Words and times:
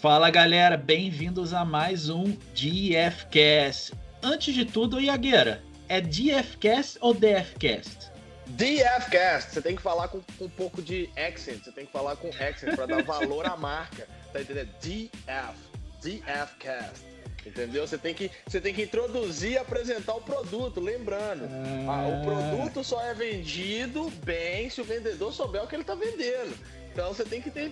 Fala 0.00 0.30
galera, 0.30 0.76
bem-vindos 0.76 1.52
a 1.52 1.64
mais 1.64 2.08
um 2.08 2.36
DFcast. 2.54 3.92
Antes 4.22 4.54
de 4.54 4.64
tudo, 4.64 5.00
Iagueira, 5.00 5.60
é 5.88 6.00
DFcast 6.00 6.98
ou 7.00 7.12
DFcast? 7.12 8.12
DFcast, 8.46 9.52
você 9.52 9.60
tem 9.60 9.74
que 9.74 9.82
falar 9.82 10.06
com, 10.06 10.20
com, 10.38 10.44
um 10.44 10.50
pouco 10.50 10.80
de 10.80 11.10
accent, 11.16 11.64
você 11.64 11.72
tem 11.72 11.84
que 11.84 11.90
falar 11.90 12.14
com 12.14 12.28
accent 12.28 12.76
para 12.76 12.86
dar 12.86 13.02
valor 13.02 13.44
à 13.46 13.56
marca, 13.56 14.06
tá 14.32 14.40
entendendo? 14.40 14.70
DF, 14.80 15.58
DFcast. 16.00 17.04
Entendeu? 17.44 17.86
Você 17.86 17.96
tem 17.96 18.14
que, 18.14 18.30
você 18.46 18.60
tem 18.60 18.74
que 18.74 18.82
introduzir 18.82 19.52
e 19.52 19.58
apresentar 19.58 20.14
o 20.14 20.20
produto, 20.20 20.80
lembrando. 20.80 21.44
Ah. 21.88 22.04
Ah, 22.04 22.08
o 22.08 22.24
produto 22.24 22.84
só 22.84 23.02
é 23.04 23.14
vendido 23.14 24.10
bem 24.24 24.68
se 24.68 24.80
o 24.80 24.84
vendedor 24.84 25.32
souber 25.32 25.62
o 25.62 25.66
que 25.66 25.74
ele 25.74 25.82
está 25.82 25.94
vendendo. 25.94 26.54
Então 26.98 27.14
você 27.14 27.24
tem 27.24 27.40
que 27.40 27.48
ter, 27.48 27.70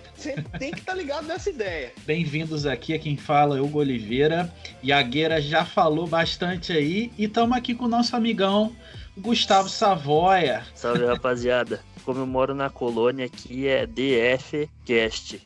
tem 0.57 0.71
que 0.71 0.79
estar 0.79 0.93
tá 0.93 0.97
ligado 0.97 1.27
nessa 1.27 1.49
ideia. 1.49 1.91
Bem-vindos 2.05 2.65
aqui 2.65 2.93
a 2.93 2.99
quem 2.99 3.17
fala, 3.17 3.61
Hugo 3.61 3.79
Oliveira. 3.79 4.49
E 4.81 4.93
a 4.93 5.01
Gueira 5.01 5.41
já 5.41 5.65
falou 5.65 6.07
bastante 6.07 6.71
aí. 6.71 7.11
E 7.17 7.25
estamos 7.25 7.57
aqui 7.57 7.75
com 7.75 7.83
o 7.83 7.89
nosso 7.89 8.15
amigão 8.15 8.73
Gustavo 9.17 9.67
Savoia. 9.67 10.63
Salve, 10.73 11.03
rapaziada. 11.03 11.81
Como 12.05 12.21
eu 12.21 12.25
moro 12.25 12.55
na 12.55 12.69
colônia 12.69 13.25
aqui 13.25 13.67
é 13.67 13.85
DF 13.85 14.69
Cast. 14.85 15.45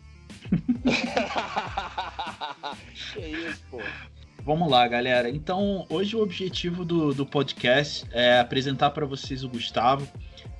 que 3.13 3.19
isso, 3.19 3.63
pô. 3.71 3.81
Vamos 4.43 4.69
lá, 4.69 4.87
galera. 4.87 5.27
Então, 5.27 5.87
hoje 5.89 6.15
o 6.15 6.21
objetivo 6.21 6.85
do, 6.85 7.15
do 7.15 7.25
podcast 7.25 8.05
é 8.11 8.39
apresentar 8.39 8.91
para 8.91 9.07
vocês 9.07 9.43
o 9.43 9.49
Gustavo 9.49 10.07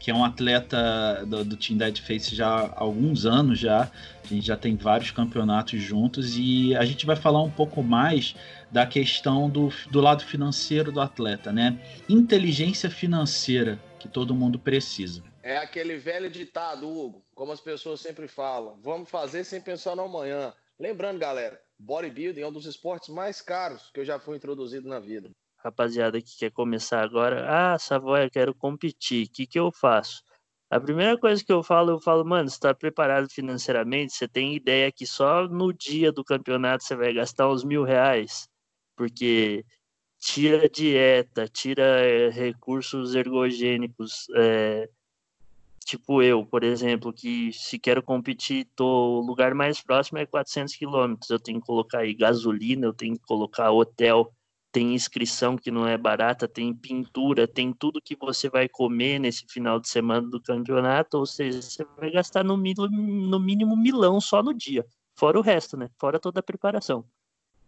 que 0.02 0.10
é 0.10 0.14
um 0.16 0.26
atleta 0.26 1.24
do, 1.28 1.46
do 1.46 1.56
Team 1.56 1.78
Dead 1.78 2.00
Face 2.00 2.36
já 2.36 2.48
há 2.48 2.80
alguns 2.80 3.24
anos 3.24 3.60
já. 3.60 3.92
A 4.24 4.28
gente 4.28 4.48
já 4.48 4.58
tem 4.58 4.76
vários 4.76 5.12
campeonatos 5.12 5.80
juntos 5.80 6.36
e 6.36 6.76
a 6.76 6.84
gente 6.84 7.06
vai 7.06 7.16
falar 7.16 7.44
um 7.44 7.52
pouco 7.52 7.84
mais 7.84 8.36
da 8.72 8.84
questão 8.84 9.48
do, 9.48 9.70
do 9.92 10.02
lado 10.02 10.26
financeiro 10.26 10.92
do 10.92 11.00
atleta, 11.00 11.52
né? 11.52 11.80
Inteligência 12.10 12.90
financeira 12.90 13.80
que 14.00 14.08
todo 14.08 14.34
mundo 14.34 14.58
precisa. 14.58 15.24
É 15.44 15.58
aquele 15.58 15.98
velho 15.98 16.32
ditado, 16.32 16.90
Hugo, 16.90 17.24
como 17.36 17.52
as 17.52 17.62
pessoas 17.62 18.02
sempre 18.02 18.28
falam: 18.28 18.80
vamos 18.82 19.08
fazer 19.08 19.44
sem 19.44 19.62
pensar 19.62 19.96
no 19.96 20.02
amanhã. 20.02 20.52
Lembrando, 20.80 21.20
galera, 21.20 21.62
bodybuilding 21.78 22.42
é 22.42 22.48
um 22.48 22.52
dos 22.52 22.66
esportes 22.66 23.10
mais 23.10 23.40
caros 23.40 23.92
que 23.94 24.00
eu 24.00 24.06
já 24.06 24.18
fui 24.18 24.36
introduzido 24.36 24.90
na 24.90 25.00
vida 25.00 25.30
rapaziada 25.64 26.22
que 26.22 26.38
quer 26.38 26.52
começar 26.52 27.04
agora, 27.04 27.46
ah, 27.50 27.78
Savoia, 27.80 28.30
quero 28.30 28.54
competir, 28.54 29.28
o 29.28 29.32
que, 29.32 29.46
que 29.48 29.60
eu 29.60 29.72
faço? 29.72 30.24
A 30.70 30.80
primeira 30.80 31.18
coisa 31.18 31.44
que 31.44 31.52
eu 31.52 31.62
falo, 31.62 31.92
eu 31.92 32.00
falo, 32.00 32.24
mano, 32.26 32.50
você 32.50 32.56
está 32.56 32.74
preparado 32.74 33.30
financeiramente? 33.30 34.14
Você 34.14 34.28
tem 34.28 34.56
ideia 34.56 34.92
que 34.92 35.06
só 35.06 35.46
no 35.48 35.74
dia 35.74 36.14
do 36.14 36.24
campeonato 36.24 36.84
você 36.86 36.96
vai 36.96 37.14
gastar 37.14 37.50
uns 37.50 37.64
mil 37.64 37.84
reais? 37.84 38.48
Porque 38.96 39.66
tira 40.18 40.70
dieta, 40.70 41.48
tira 41.48 41.84
é, 41.84 42.30
recursos 42.30 43.16
ergogênicos, 43.16 44.28
é, 44.36 44.88
tipo 45.86 46.22
eu, 46.24 46.46
por 46.46 46.64
exemplo, 46.64 47.12
que 47.12 47.52
se 47.52 47.78
quero 47.80 48.02
competir, 48.02 48.66
tô, 48.76 49.20
o 49.20 49.22
lugar 49.22 49.54
mais 49.54 49.82
próximo 49.82 50.20
é 50.20 50.26
400 50.26 50.76
quilômetros, 50.76 51.30
eu 51.30 51.40
tenho 51.40 51.60
que 51.60 51.66
colocar 51.66 52.00
aí 52.00 52.14
gasolina, 52.14 52.86
eu 52.88 52.94
tenho 52.94 53.16
que 53.16 53.26
colocar 53.26 53.72
hotel, 53.72 54.32
tem 54.72 54.94
inscrição 54.94 55.58
que 55.58 55.70
não 55.70 55.86
é 55.86 55.98
barata, 55.98 56.48
tem 56.48 56.74
pintura, 56.74 57.48
tem 57.48 57.74
tudo 57.74 58.02
que 58.02 58.16
você 58.16 58.50
vai 58.50 58.70
comer 58.70 59.20
nesse 59.20 59.46
final 59.48 59.80
de 59.80 59.90
semana 59.90 60.28
do 60.28 60.42
campeonato, 60.42 61.18
ou 61.18 61.26
seja, 61.26 61.62
você 61.62 61.84
vai 61.98 62.10
gastar 62.10 62.44
no 62.44 62.56
mínimo, 62.56 62.88
no 62.90 63.40
mínimo 63.40 63.76
milão 63.76 64.22
só 64.22 64.42
no 64.42 64.54
dia, 64.54 64.86
fora 65.14 65.38
o 65.38 65.42
resto, 65.42 65.76
né? 65.76 65.90
Fora 65.98 66.20
toda 66.20 66.40
a 66.40 66.44
preparação. 66.44 67.06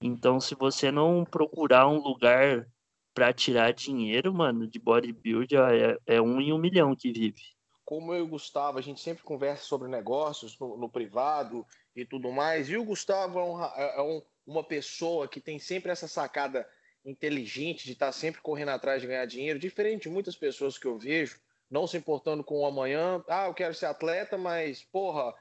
Então, 0.02 0.40
se 0.40 0.56
você 0.56 0.92
não 0.92 1.26
procurar 1.26 1.88
um 1.88 2.02
lugar 2.02 2.68
para 3.14 3.34
tirar 3.34 3.74
dinheiro, 3.74 4.34
mano, 4.34 4.68
de 4.68 4.80
bodybuild, 4.80 5.56
é, 5.56 5.98
é 6.06 6.22
um 6.22 6.40
em 6.40 6.54
um 6.54 6.58
milhão 6.58 6.96
que 6.96 7.12
vive. 7.12 7.42
Como 7.86 8.14
eu 8.14 8.20
e 8.20 8.22
o 8.22 8.28
Gustavo, 8.28 8.78
a 8.78 8.82
gente 8.82 9.02
sempre 9.02 9.24
conversa 9.24 9.66
sobre 9.66 9.90
negócios 9.90 10.58
no, 10.58 10.78
no 10.78 10.90
privado 10.90 11.66
e 11.94 12.06
tudo 12.06 12.32
mais, 12.32 12.70
e 12.70 12.78
o 12.78 12.84
Gustavo 12.84 13.40
é, 13.40 13.44
um, 13.44 13.64
é 13.64 14.02
um, 14.02 14.22
uma 14.48 14.64
pessoa 14.64 15.28
que 15.28 15.42
tem 15.42 15.60
sempre 15.60 15.92
essa 15.92 16.08
sacada 16.08 16.66
inteligente 17.06 17.86
de 17.86 17.94
estar 17.94 18.12
sempre 18.12 18.42
correndo 18.42 18.70
atrás 18.70 19.02
de 19.02 19.08
ganhar 19.08 19.26
dinheiro, 19.26 19.60
diferente 19.60 20.04
de 20.04 20.10
muitas 20.10 20.36
pessoas 20.36 20.78
que 20.78 20.88
eu 20.88 20.98
vejo, 20.98 21.40
não 21.70 21.88
se 21.88 21.98
importando 21.98 22.44
com 22.44 22.62
o 22.62 22.66
amanhã. 22.66 23.24
Ah, 23.28 23.48
eu 23.48 23.54
quero 23.54 23.74
ser 23.74 23.88
atleta, 23.88 24.38
mas, 24.38 24.84
porra, 24.84 25.34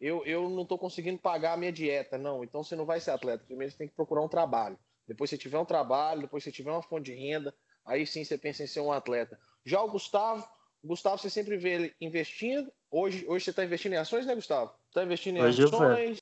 eu, 0.00 0.24
eu 0.24 0.48
não 0.48 0.62
estou 0.62 0.78
conseguindo 0.78 1.18
pagar 1.18 1.54
a 1.54 1.56
minha 1.56 1.72
dieta. 1.72 2.18
Não, 2.18 2.44
então 2.44 2.62
você 2.62 2.76
não 2.76 2.84
vai 2.84 3.00
ser 3.00 3.10
atleta. 3.10 3.44
Primeiro 3.44 3.72
você 3.72 3.78
tem 3.78 3.88
que 3.88 3.94
procurar 3.94 4.22
um 4.22 4.28
trabalho. 4.28 4.78
Depois 5.06 5.30
você 5.30 5.38
tiver 5.38 5.58
um 5.58 5.64
trabalho, 5.64 6.20
depois 6.20 6.44
você 6.44 6.52
tiver 6.52 6.70
uma 6.70 6.82
fonte 6.82 7.06
de 7.06 7.14
renda, 7.14 7.54
aí 7.84 8.06
sim 8.06 8.22
você 8.22 8.36
pensa 8.36 8.62
em 8.62 8.66
ser 8.66 8.80
um 8.80 8.92
atleta. 8.92 9.40
Já 9.64 9.82
o 9.82 9.90
Gustavo, 9.90 10.46
o 10.82 10.88
Gustavo 10.88 11.18
você 11.18 11.30
sempre 11.30 11.56
vê 11.56 11.70
ele 11.70 11.94
investindo. 12.00 12.70
Hoje, 12.90 13.24
hoje 13.26 13.44
você 13.44 13.50
está 13.50 13.64
investindo 13.64 13.94
em 13.94 13.96
ações, 13.96 14.26
né, 14.26 14.34
Gustavo? 14.34 14.72
Está 14.88 15.02
investindo 15.02 15.38
em 15.38 15.42
hoje 15.42 15.64
ações. 15.64 16.18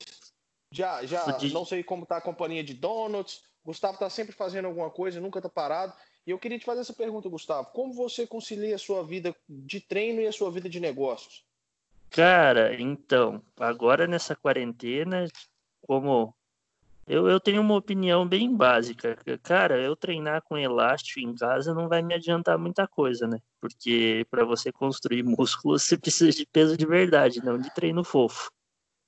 Já, 0.71 1.05
já, 1.05 1.37
não 1.53 1.65
sei 1.65 1.83
como 1.83 2.03
está 2.03 2.17
a 2.17 2.21
companhia 2.21 2.63
de 2.63 2.73
donuts. 2.73 3.43
Gustavo 3.67 3.95
está 3.95 4.09
sempre 4.09 4.33
fazendo 4.33 4.63
alguma 4.63 4.89
coisa, 4.89 5.19
nunca 5.19 5.39
está 5.39 5.49
parado. 5.49 5.91
E 6.25 6.31
eu 6.31 6.39
queria 6.39 6.57
te 6.57 6.63
fazer 6.63 6.79
essa 6.79 6.93
pergunta, 6.93 7.27
Gustavo: 7.27 7.69
como 7.73 7.91
você 7.91 8.25
concilia 8.25 8.73
a 8.73 8.79
sua 8.79 9.03
vida 9.03 9.35
de 9.49 9.81
treino 9.81 10.21
e 10.21 10.27
a 10.27 10.31
sua 10.31 10.49
vida 10.49 10.69
de 10.69 10.79
negócios? 10.79 11.45
Cara, 12.09 12.79
então, 12.81 13.41
agora 13.59 14.07
nessa 14.07 14.37
quarentena, 14.37 15.27
como 15.81 16.33
eu, 17.05 17.27
eu 17.27 17.41
tenho 17.41 17.61
uma 17.61 17.75
opinião 17.75 18.25
bem 18.25 18.55
básica. 18.55 19.17
Cara, 19.43 19.77
eu 19.81 19.97
treinar 19.97 20.41
com 20.43 20.57
elástico 20.57 21.19
em 21.19 21.35
casa 21.35 21.73
não 21.73 21.89
vai 21.89 22.01
me 22.01 22.13
adiantar 22.13 22.57
muita 22.57 22.87
coisa, 22.87 23.27
né? 23.27 23.41
Porque 23.59 24.25
para 24.31 24.45
você 24.45 24.71
construir 24.71 25.23
músculo, 25.23 25.77
você 25.77 25.97
precisa 25.97 26.31
de 26.31 26.45
peso 26.45 26.77
de 26.77 26.85
verdade, 26.85 27.43
não 27.43 27.59
de 27.59 27.73
treino 27.73 28.01
fofo. 28.01 28.49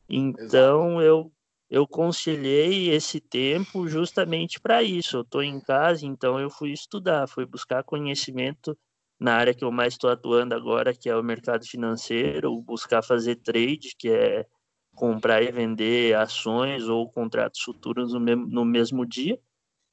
Então, 0.10 1.02
Exato. 1.02 1.02
eu 1.02 1.32
eu 1.70 1.88
conciliei 1.88 2.90
esse 2.90 3.20
tempo 3.22 3.88
justamente 3.88 4.60
para 4.60 4.82
isso. 4.82 5.18
Eu 5.18 5.22
estou 5.22 5.44
em 5.44 5.60
casa, 5.60 6.06
então 6.06 6.40
eu 6.40 6.50
fui 6.50 6.72
estudar, 6.72 7.28
fui 7.28 7.46
buscar 7.46 7.84
conhecimento 7.84 8.78
na 9.20 9.36
área 9.36 9.54
que 9.54 9.64
eu 9.64 9.72
mais 9.72 9.94
estou 9.94 10.10
atuando 10.10 10.56
agora, 10.56 10.96
que 10.96 11.10
é 11.10 11.16
o 11.16 11.24
mercado 11.24 11.66
financeiro, 11.68 12.60
buscar 12.62 13.04
fazer 13.04 13.36
trade, 13.36 13.96
que 13.98 14.10
é 14.10 14.48
comprar 14.96 15.44
e 15.44 15.52
vender 15.52 16.16
ações 16.16 16.88
ou 16.90 17.10
contratos 17.12 17.62
futuros 17.62 18.14
no 18.14 18.20
mesmo, 18.20 18.48
no 18.48 18.66
mesmo 18.66 19.06
dia. 19.06 19.40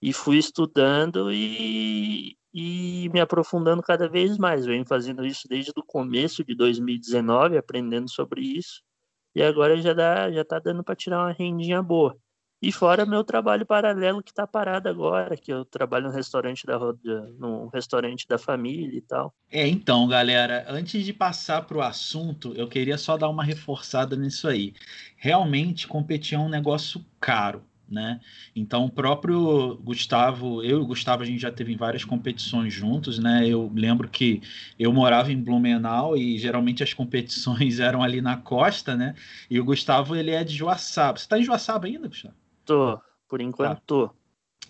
E 0.00 0.12
fui 0.12 0.38
estudando 0.38 1.32
e, 1.32 2.36
e 2.54 3.08
me 3.12 3.20
aprofundando 3.20 3.82
cada 3.82 4.08
vez 4.08 4.38
mais. 4.38 4.66
Venho 4.66 4.86
fazendo 4.86 5.26
isso 5.26 5.48
desde 5.48 5.72
o 5.76 5.82
começo 5.82 6.44
de 6.44 6.54
2019, 6.54 7.58
aprendendo 7.58 8.10
sobre 8.10 8.42
isso 8.42 8.82
e 9.36 9.42
agora 9.42 9.76
já 9.76 9.92
dá, 9.92 10.32
já 10.32 10.42
tá 10.42 10.58
dando 10.58 10.82
para 10.82 10.96
tirar 10.96 11.18
uma 11.18 11.32
rendinha 11.32 11.82
boa. 11.82 12.16
E 12.62 12.72
fora 12.72 13.04
meu 13.04 13.22
trabalho 13.22 13.66
paralelo 13.66 14.22
que 14.22 14.32
tá 14.32 14.46
parado 14.46 14.88
agora, 14.88 15.36
que 15.36 15.52
eu 15.52 15.62
trabalho 15.62 16.06
no 16.06 16.10
restaurante 16.10 16.64
da 16.64 16.78
no 17.38 17.68
restaurante 17.68 18.26
da 18.26 18.38
família 18.38 18.96
e 18.96 19.02
tal. 19.02 19.34
É, 19.52 19.68
então, 19.68 20.08
galera, 20.08 20.64
antes 20.66 21.04
de 21.04 21.12
passar 21.12 21.66
pro 21.66 21.82
assunto, 21.82 22.54
eu 22.56 22.66
queria 22.66 22.96
só 22.96 23.18
dar 23.18 23.28
uma 23.28 23.44
reforçada 23.44 24.16
nisso 24.16 24.48
aí. 24.48 24.72
Realmente 25.18 25.86
competir 25.86 26.36
é 26.36 26.40
um 26.40 26.48
negócio 26.48 27.04
caro 27.20 27.62
né? 27.88 28.20
Então 28.54 28.84
o 28.84 28.90
próprio 28.90 29.76
Gustavo, 29.82 30.62
eu 30.62 30.78
e 30.78 30.80
o 30.82 30.86
Gustavo 30.86 31.22
a 31.22 31.26
gente 31.26 31.40
já 31.40 31.50
teve 31.50 31.72
em 31.72 31.76
várias 31.76 32.04
competições 32.04 32.72
juntos, 32.72 33.18
né? 33.18 33.46
Eu 33.48 33.70
lembro 33.74 34.08
que 34.08 34.42
eu 34.78 34.92
morava 34.92 35.32
em 35.32 35.40
Blumenau 35.40 36.16
e 36.16 36.38
geralmente 36.38 36.82
as 36.82 36.92
competições 36.92 37.78
eram 37.80 38.02
ali 38.02 38.20
na 38.20 38.36
costa, 38.36 38.96
né? 38.96 39.14
E 39.50 39.60
o 39.60 39.64
Gustavo 39.64 40.16
ele 40.16 40.30
é 40.30 40.42
de 40.42 40.54
Joaçaba. 40.54 41.18
Você 41.18 41.28
tá 41.28 41.38
em 41.38 41.44
Joaçaba 41.44 41.86
ainda, 41.86 42.08
Gustavo? 42.08 42.34
Tô, 42.64 43.00
por 43.28 43.40
enquanto 43.40 43.78
tá. 43.78 43.82
tô. 43.86 44.10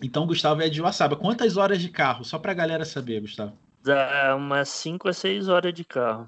Então 0.01 0.23
o 0.23 0.27
Gustavo 0.27 0.61
é 0.61 0.69
de 0.69 0.77
Joaçaba. 0.77 1.15
Quantas 1.15 1.57
horas 1.57 1.81
de 1.81 1.89
carro? 1.89 2.23
Só 2.23 2.37
pra 2.37 2.53
galera 2.53 2.85
saber, 2.85 3.21
Gustavo. 3.21 3.53
Dá 3.83 4.35
umas 4.35 4.69
5 4.69 5.07
a 5.09 5.13
6 5.13 5.47
horas 5.47 5.73
de 5.73 5.83
carro. 5.83 6.27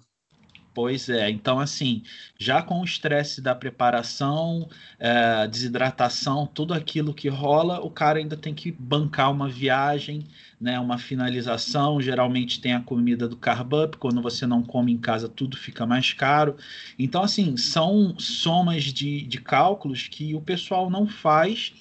Pois 0.73 1.09
é, 1.09 1.29
então 1.29 1.59
assim, 1.59 2.03
já 2.37 2.61
com 2.61 2.79
o 2.79 2.85
estresse 2.85 3.41
da 3.41 3.53
preparação, 3.55 4.69
é, 4.99 5.47
desidratação, 5.47 6.45
tudo 6.47 6.73
aquilo 6.73 7.13
que 7.13 7.27
rola, 7.27 7.81
o 7.81 7.89
cara 7.89 8.19
ainda 8.19 8.37
tem 8.37 8.53
que 8.53 8.71
bancar 8.71 9.31
uma 9.31 9.49
viagem, 9.49 10.25
né, 10.61 10.79
uma 10.79 10.97
finalização. 10.97 11.99
Geralmente 12.01 12.61
tem 12.61 12.73
a 12.73 12.81
comida 12.81 13.27
do 13.27 13.35
carb 13.35 13.95
quando 13.99 14.21
você 14.21 14.45
não 14.45 14.63
come 14.63 14.91
em 14.93 14.97
casa, 14.97 15.27
tudo 15.27 15.57
fica 15.57 15.85
mais 15.85 16.13
caro. 16.13 16.55
Então, 16.97 17.23
assim, 17.23 17.57
são 17.57 18.17
somas 18.19 18.83
de, 18.85 19.23
de 19.23 19.41
cálculos 19.41 20.07
que 20.07 20.33
o 20.35 20.41
pessoal 20.41 20.89
não 20.89 21.07
faz 21.07 21.73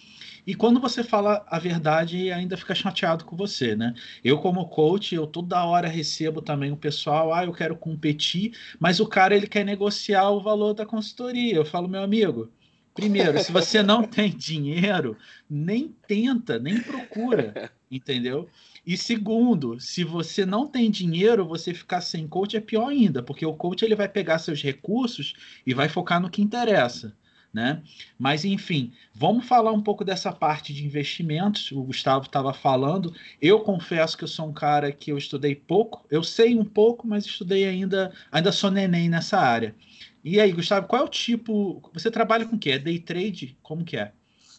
e 0.49 0.55
quando 0.55 0.81
você 0.81 1.05
fala 1.05 1.45
a 1.47 1.59
verdade, 1.59 2.33
ainda 2.33 2.57
fica 2.57 2.75
chateado 2.75 3.23
com 3.23 3.37
você, 3.37 3.77
né? 3.77 3.93
Eu, 4.25 4.39
como 4.39 4.67
coach, 4.67 5.15
eu 5.15 5.27
toda 5.27 5.63
hora 5.63 5.87
recebo 5.87 6.41
também 6.41 6.73
o 6.73 6.77
pessoal, 6.77 7.35
ah, 7.35 7.45
eu 7.45 7.53
quero 7.53 7.77
competir, 7.77 8.57
mas 8.81 8.99
o 8.99 9.07
cara 9.07 9.37
ele 9.37 9.47
quer 9.47 9.63
negociar 9.63 10.31
o 10.31 10.41
valor 10.41 10.73
da 10.73 10.87
consultoria. 10.87 11.55
Eu 11.55 11.67
falo, 11.67 11.87
meu 11.87 12.03
amigo, 12.03 12.51
primeiro, 12.95 13.39
se 13.41 13.53
você 13.53 13.83
não 13.83 14.03
tem 14.09 14.31
dinheiro, 14.31 15.19
nem 15.51 15.95
tenta, 16.07 16.59
nem 16.59 16.81
procura, 16.81 17.71
entendeu? 17.91 18.49
E 18.87 18.97
segundo, 18.97 19.79
se 19.79 20.03
você 20.03 20.47
não 20.47 20.67
tem 20.67 20.91
dinheiro, 20.91 21.47
você 21.47 21.75
ficar 21.75 22.01
sem 22.01 22.27
coach 22.27 22.57
é 22.57 22.61
pior 22.63 22.89
ainda, 22.89 23.23
porque 23.23 23.45
o 23.45 23.53
coach 23.53 23.85
ele 23.85 23.95
vai 23.95 24.09
pegar 24.09 24.39
seus 24.39 24.63
recursos 24.63 25.35
e 25.67 25.75
vai 25.75 25.91
focar 25.91 26.23
no 26.23 26.31
que 26.31 26.41
interessa 26.41 27.15
né? 27.53 27.83
Mas 28.19 28.45
enfim, 28.45 28.93
vamos 29.15 29.47
falar 29.47 29.73
um 29.73 29.83
pouco 29.83 30.05
dessa 30.05 30.33
parte 30.33 30.73
de 30.73 30.85
investimentos. 30.85 31.73
O 31.73 31.83
Gustavo 31.83 32.27
estava 32.27 32.53
falando. 32.53 33.15
Eu 33.41 33.61
confesso 33.61 34.17
que 34.17 34.25
eu 34.25 34.29
sou 34.29 34.49
um 34.49 34.53
cara 34.53 34.93
que 34.93 35.11
eu 35.11 35.19
estudei 35.19 35.55
pouco. 35.55 36.07
Eu 36.11 36.23
sei 36.23 36.57
um 36.57 36.65
pouco, 36.65 37.07
mas 37.07 37.25
estudei 37.25 37.67
ainda, 37.67 38.13
ainda 38.31 38.53
sou 38.53 38.71
neném 38.71 39.09
nessa 39.09 39.39
área. 39.39 39.75
E 40.23 40.41
aí, 40.41 40.53
Gustavo, 40.53 40.87
qual 40.87 41.03
é 41.03 41.05
o 41.05 41.09
tipo? 41.09 41.81
Você 41.95 42.11
trabalha 42.11 42.47
com 42.47 42.57
o 42.57 42.59
quê? 42.59 42.73
É 42.73 42.79
day 42.79 42.99
trade? 42.99 43.57
Como 43.63 43.85
que 43.85 43.97
é? 43.97 44.13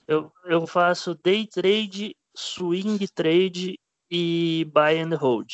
Eu, 0.08 0.32
eu 0.46 0.66
faço 0.66 1.18
day 1.24 1.46
trade, 1.46 2.16
swing 2.36 3.08
trade 3.10 3.78
e 4.10 4.66
buy 4.74 5.00
and 5.00 5.16
hold. 5.16 5.52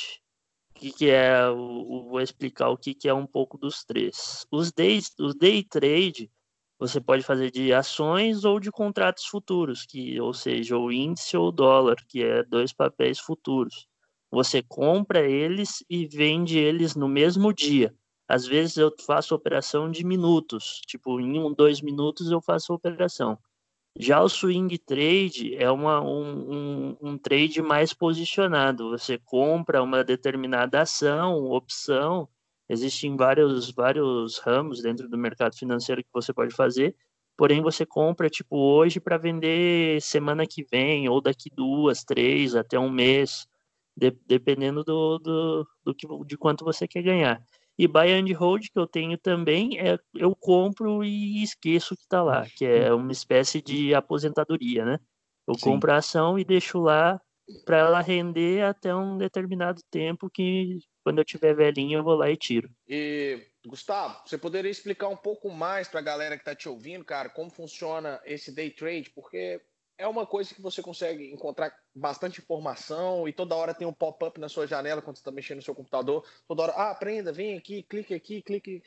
O 0.72 0.80
que, 0.80 0.92
que 0.92 1.10
é? 1.10 1.42
Eu 1.42 2.08
vou 2.10 2.22
explicar 2.22 2.70
o 2.70 2.78
que, 2.78 2.94
que 2.94 3.10
é 3.10 3.14
um 3.14 3.26
pouco 3.26 3.58
dos 3.58 3.84
três. 3.84 4.46
Os 4.52 4.72
day, 4.72 5.02
os 5.20 5.36
day 5.36 5.64
trade 5.64 6.30
você 6.78 7.00
pode 7.00 7.24
fazer 7.24 7.52
de 7.52 7.74
ações 7.74 8.44
ou 8.44 8.60
de 8.60 8.72
contratos 8.72 9.26
futuros, 9.26 9.86
que 9.86 10.20
ou 10.20 10.34
seja, 10.34 10.78
o 10.78 10.92
índice 10.92 11.38
ou 11.38 11.48
o 11.48 11.52
dólar, 11.52 11.96
que 12.08 12.24
é 12.24 12.44
dois 12.44 12.74
papéis 12.74 13.20
futuros. 13.20 13.88
Você 14.32 14.62
compra 14.62 15.22
eles 15.30 15.84
e 15.90 16.06
vende 16.06 16.58
eles 16.58 16.96
no 16.96 17.08
mesmo 17.08 17.54
dia. 17.54 17.94
Às 18.28 18.46
vezes 18.46 18.76
eu 18.78 18.94
faço 19.06 19.36
operação 19.36 19.90
de 19.90 20.04
minutos, 20.04 20.82
tipo 20.88 21.20
em 21.20 21.40
um, 21.40 21.54
dois 21.54 21.82
minutos 21.82 22.32
eu 22.32 22.42
faço 22.42 22.74
operação. 22.74 23.38
Já 23.98 24.22
o 24.22 24.28
swing 24.28 24.78
trade 24.80 25.56
é 25.56 25.72
uma, 25.72 26.02
um, 26.02 26.52
um, 26.52 26.98
um 27.02 27.18
trade 27.18 27.62
mais 27.62 27.94
posicionado. 27.94 28.90
Você 28.90 29.18
compra 29.18 29.82
uma 29.82 30.04
determinada 30.04 30.82
ação, 30.82 31.46
opção, 31.46 32.28
Existem 32.68 33.16
vários, 33.16 33.72
vários 33.72 34.40
ramos 34.40 34.82
dentro 34.82 35.08
do 35.08 35.18
mercado 35.18 35.56
financeiro 35.56 36.04
que 36.04 36.10
você 36.12 36.34
pode 36.34 36.54
fazer, 36.54 36.96
porém 37.38 37.62
você 37.62 37.86
compra 37.86 38.30
tipo 38.30 38.58
hoje 38.58 39.00
para 39.00 39.18
vender 39.18 40.02
semana 40.02 40.48
que 40.48 40.64
vem, 40.64 41.08
ou 41.08 41.22
daqui 41.22 41.50
duas, 41.54 42.04
três, 42.04 42.56
até 42.56 42.80
um 42.80 42.90
mês, 42.90 43.48
de, 43.96 44.12
dependendo 44.26 44.84
do, 44.84 45.20
do, 45.20 45.68
do 45.84 45.96
que, 45.96 46.08
de 46.26 46.38
quanto 46.38 46.66
você 46.66 46.88
quer 46.88 47.04
ganhar. 47.04 47.42
E 47.78 47.88
buy 47.88 48.12
and 48.12 48.34
hold 48.38 48.68
que 48.72 48.80
eu 48.80 48.88
tenho 48.88 49.18
também 49.18 49.78
é 49.78 50.00
eu 50.16 50.34
compro 50.36 51.04
e 51.04 51.44
esqueço 51.44 51.96
que 51.96 52.04
está 52.04 52.24
lá, 52.24 52.46
que 52.56 52.66
é 52.66 52.94
uma 52.94 53.12
espécie 53.12 53.62
de 53.62 53.94
aposentadoria, 53.94 54.86
né? 54.86 54.98
Eu 55.46 55.56
Sim. 55.56 55.72
compro 55.72 55.92
a 55.92 55.98
ação 55.98 56.40
e 56.40 56.46
deixo 56.46 56.80
lá 56.80 57.20
para 57.66 57.78
ela 57.78 58.02
render 58.02 58.64
até 58.64 58.96
um 58.96 59.18
determinado 59.18 59.82
tempo 59.92 60.30
que 60.30 60.80
quando 61.06 61.20
eu 61.20 61.24
tiver 61.24 61.54
velhinho, 61.54 62.00
eu 62.00 62.04
vou 62.04 62.16
lá 62.16 62.32
e 62.32 62.36
tiro. 62.36 62.68
E, 62.88 63.40
Gustavo, 63.64 64.20
você 64.26 64.40
poderia 64.40 64.72
explicar 64.72 65.08
um 65.08 65.16
pouco 65.16 65.52
mais 65.52 65.88
para 65.88 66.00
a 66.00 66.04
galera 66.04 66.36
que 66.36 66.42
está 66.42 66.56
te 66.56 66.68
ouvindo, 66.68 67.06
cara, 67.06 67.30
como 67.30 67.52
funciona 67.52 68.20
esse 68.26 68.52
day 68.52 68.72
trade? 68.72 69.12
Porque 69.12 69.62
é 70.00 70.08
uma 70.08 70.26
coisa 70.26 70.56
que 70.56 70.64
você 70.64 70.82
consegue 70.82 71.32
encontrar 71.32 71.72
bastante 71.94 72.42
informação 72.42 73.28
e 73.28 73.32
toda 73.32 73.54
hora 73.54 73.72
tem 73.72 73.86
um 73.86 73.94
pop-up 73.94 74.40
na 74.40 74.50
sua 74.50 74.66
janela 74.66 75.00
quando 75.00 75.18
você 75.18 75.22
está 75.22 75.32
mexendo 75.32 75.58
no 75.58 75.62
seu 75.62 75.76
computador. 75.76 76.26
Toda 76.48 76.64
hora, 76.64 76.72
ah, 76.72 76.90
aprenda, 76.90 77.32
vem 77.32 77.56
aqui, 77.56 77.84
clique 77.84 78.16
aqui, 78.16 78.42
clique. 78.42 78.82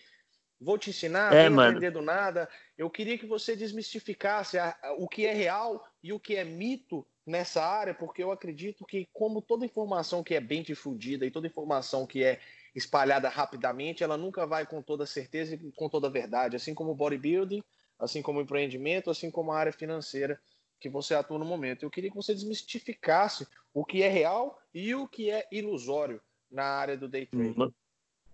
Vou 0.61 0.77
te 0.77 0.91
ensinar, 0.91 1.33
é, 1.33 1.49
vem 1.49 1.57
aprender 1.57 1.93
do 1.93 2.03
nada. 2.03 2.49
Eu 2.77 2.91
queria 2.91 3.17
que 3.17 3.27
você 3.27 3.55
desmistificasse 3.55 4.59
a, 4.59 4.77
a, 4.83 4.93
o 4.95 5.07
que 5.07 5.25
é 5.25 5.33
real 5.33 5.87
e 6.03 6.13
o 6.13 6.19
que 6.19 6.35
é 6.35 6.43
mito 6.43 7.07
nessa 7.29 7.63
área, 7.63 7.95
porque 7.95 8.23
eu 8.23 8.33
acredito 8.33 8.85
que, 8.87 9.07
como 9.13 9.43
toda 9.43 9.67
informação 9.67 10.25
que 10.25 10.35
é 10.35 10.41
bem 10.41 10.63
difundida 10.63 11.27
e 11.27 11.31
toda 11.31 11.47
informação 11.47 12.07
que 12.07 12.25
é 12.25 12.41
espalhada 12.75 13.29
rapidamente, 13.29 14.03
ela 14.03 14.17
nunca 14.17 14.47
vai 14.47 14.67
com 14.67 14.81
toda 14.81 15.05
certeza 15.05 15.55
e 15.55 15.73
com 15.73 15.89
toda 15.89 16.09
verdade, 16.09 16.57
assim 16.57 16.75
como 16.75 16.93
o 16.93 16.95
bodybuilding, 16.95 17.63
assim 17.99 18.23
como 18.23 18.39
o 18.39 18.43
empreendimento, 18.43 19.11
assim 19.11 19.31
como 19.31 19.53
a 19.53 19.59
área 19.59 19.73
financeira 19.73 20.41
que 20.81 20.89
você 20.89 21.15
atua 21.15 21.39
no 21.39 21.45
momento. 21.45 21.83
Eu 21.83 21.91
queria 21.91 22.11
que 22.11 22.17
você 22.17 22.33
desmistificasse 22.33 23.47
o 23.75 23.85
que 23.85 24.03
é 24.03 24.09
real 24.09 24.59
e 24.73 24.95
o 24.95 25.07
que 25.07 25.31
é 25.31 25.47
ilusório 25.53 26.21
na 26.51 26.65
área 26.65 26.97
do 26.97 27.09
day 27.09 27.27
trade. 27.27 27.75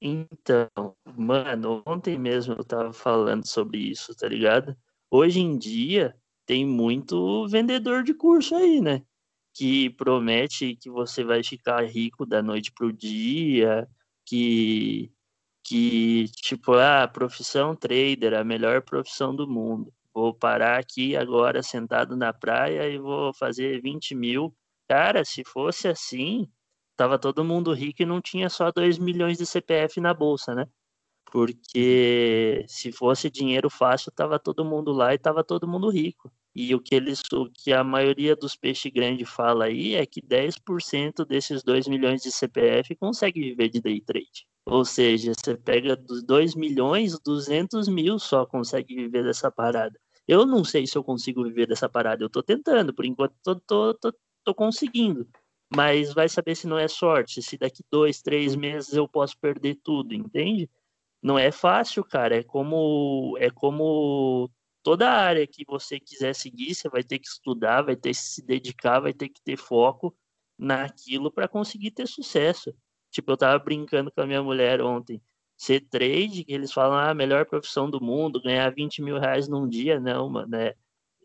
Então, 0.01 0.95
mano, 1.17 1.83
ontem 1.87 2.19
mesmo 2.19 2.55
eu 2.55 2.65
tava 2.65 2.93
falando 2.93 3.47
sobre 3.47 3.79
isso, 3.79 4.15
tá 4.15 4.29
ligado? 4.29 4.77
Hoje 5.11 5.41
em 5.41 5.57
dia, 5.57 6.15
tem 6.47 6.67
muito 6.67 7.47
vendedor 7.49 8.03
de 8.03 8.15
curso 8.15 8.55
aí, 8.55 8.81
né? 8.81 9.03
Que 9.55 9.91
promete 9.91 10.77
que 10.77 10.91
você 10.91 11.25
vai 11.25 11.43
ficar 11.43 11.85
rico 11.87 12.27
da 12.27 12.43
noite 12.43 12.73
pro 12.73 12.93
dia, 12.93 13.89
que, 14.27 15.13
que 15.65 16.27
tipo, 16.37 16.75
ah, 16.75 17.09
profissão 17.09 17.77
trader, 17.77 18.35
a 18.35 18.45
melhor 18.45 18.83
profissão 18.83 19.35
do 19.35 19.49
mundo. 19.49 19.93
Vou 20.15 20.35
parar 20.35 20.79
aqui 20.79 21.17
agora 21.17 21.63
sentado 21.63 22.17
na 22.17 22.33
praia 22.33 22.89
e 22.89 22.99
vou 22.99 23.35
fazer 23.35 23.81
20 23.83 24.15
mil. 24.15 24.55
Cara, 24.89 25.25
se 25.25 25.43
fosse 25.45 25.89
assim, 25.89 26.49
tava 26.97 27.19
todo 27.19 27.45
mundo 27.45 27.73
rico 27.73 28.03
e 28.03 28.07
não 28.07 28.21
tinha 28.21 28.49
só 28.49 28.71
2 28.71 28.99
milhões 28.99 29.39
de 29.39 29.47
CPF 29.47 30.01
na 30.01 30.15
bolsa, 30.15 30.55
né? 30.55 30.67
Porque 31.31 32.65
se 32.69 32.93
fosse 32.93 33.31
dinheiro 33.31 33.69
fácil, 33.69 34.13
tava 34.13 34.39
todo 34.39 34.65
mundo 34.65 34.93
lá 34.93 35.15
e 35.15 35.19
tava 35.19 35.43
todo 35.43 35.69
mundo 35.69 35.91
rico. 35.91 36.33
E 36.55 36.73
o 36.75 36.81
que 36.81 36.95
eles, 36.95 37.21
o 37.33 37.51
que 37.51 37.73
a 37.73 37.83
maioria 37.83 38.37
dos 38.37 38.55
peixes 38.55 38.93
grandes 38.93 39.29
fala 39.29 39.65
aí 39.65 39.95
é 39.95 40.07
que 40.07 40.23
10% 40.23 41.25
desses 41.27 41.65
2 41.65 41.89
milhões 41.89 42.23
de 42.23 42.31
CPF 42.31 42.95
consegue 42.95 43.41
viver 43.41 43.69
de 43.69 43.81
day 43.81 44.01
trade. 44.01 44.47
Ou 44.67 44.85
seja, 44.85 45.33
você 45.35 45.57
pega 45.57 45.97
dos 45.97 46.23
2 46.23 46.55
milhões, 46.55 47.19
200 47.19 47.89
mil 47.89 48.19
só 48.19 48.47
consegue 48.47 48.95
viver 48.95 49.25
dessa 49.25 49.51
parada. 49.51 49.99
Eu 50.27 50.47
não 50.47 50.65
sei 50.65 50.87
se 50.87 50.97
eu 50.97 51.05
consigo 51.05 51.43
viver 51.45 51.67
dessa 51.67 51.89
parada, 51.89 52.23
eu 52.23 52.31
tô 52.31 52.43
tentando, 52.43 52.95
por 52.95 53.05
enquanto 53.05 53.35
tô, 53.43 53.57
tô, 53.57 53.95
tô, 53.95 54.15
tô 54.45 54.55
conseguindo. 54.55 55.29
Mas 55.75 56.15
vai 56.15 56.29
saber 56.29 56.55
se 56.55 56.67
não 56.67 56.79
é 56.79 56.89
sorte, 56.89 57.43
se 57.43 57.59
daqui 57.59 57.83
dois, 57.91 58.23
três 58.23 58.55
meses 58.55 58.95
eu 58.95 59.09
posso 59.09 59.37
perder 59.39 59.79
tudo, 59.83 60.15
entende? 60.15 60.71
Não 61.25 61.39
é 61.39 61.51
fácil, 61.51 62.05
cara. 62.05 62.37
É 62.37 62.43
como 62.43 63.37
é 63.41 63.51
como 63.51 64.51
toda 64.83 65.11
área 65.11 65.47
que 65.47 65.65
você 65.67 65.99
quiser 65.99 66.35
seguir, 66.35 66.75
você 66.75 66.87
vai 66.91 67.03
ter 67.03 67.19
que 67.19 67.27
estudar, 67.27 67.83
vai 67.83 67.97
ter 67.97 68.11
que 68.11 68.17
se 68.17 68.45
dedicar, 68.45 69.01
vai 69.01 69.15
ter 69.15 69.31
que 69.31 69.41
ter 69.43 69.57
foco 69.57 70.15
naquilo 70.59 71.33
para 71.33 71.49
conseguir 71.49 71.93
ter 71.93 72.07
sucesso. 72.07 72.75
Tipo, 73.11 73.33
eu 73.33 73.37
tava 73.39 73.59
brincando 73.59 74.13
com 74.13 74.21
a 74.21 74.27
minha 74.27 74.43
mulher 74.43 74.83
ontem. 74.83 75.23
Ser 75.57 75.81
trade, 75.89 76.45
que 76.45 76.53
eles 76.53 76.73
falam, 76.73 76.99
ah, 76.99 77.11
a 77.11 77.15
melhor 77.15 77.47
profissão 77.47 77.89
do 77.89 78.03
mundo, 78.03 78.43
ganhar 78.43 78.69
20 78.75 79.01
mil 79.03 79.19
reais 79.19 79.49
num 79.49 79.69
dia, 79.69 79.99
não, 80.01 80.29
mano. 80.29 80.49
né? 80.49 80.75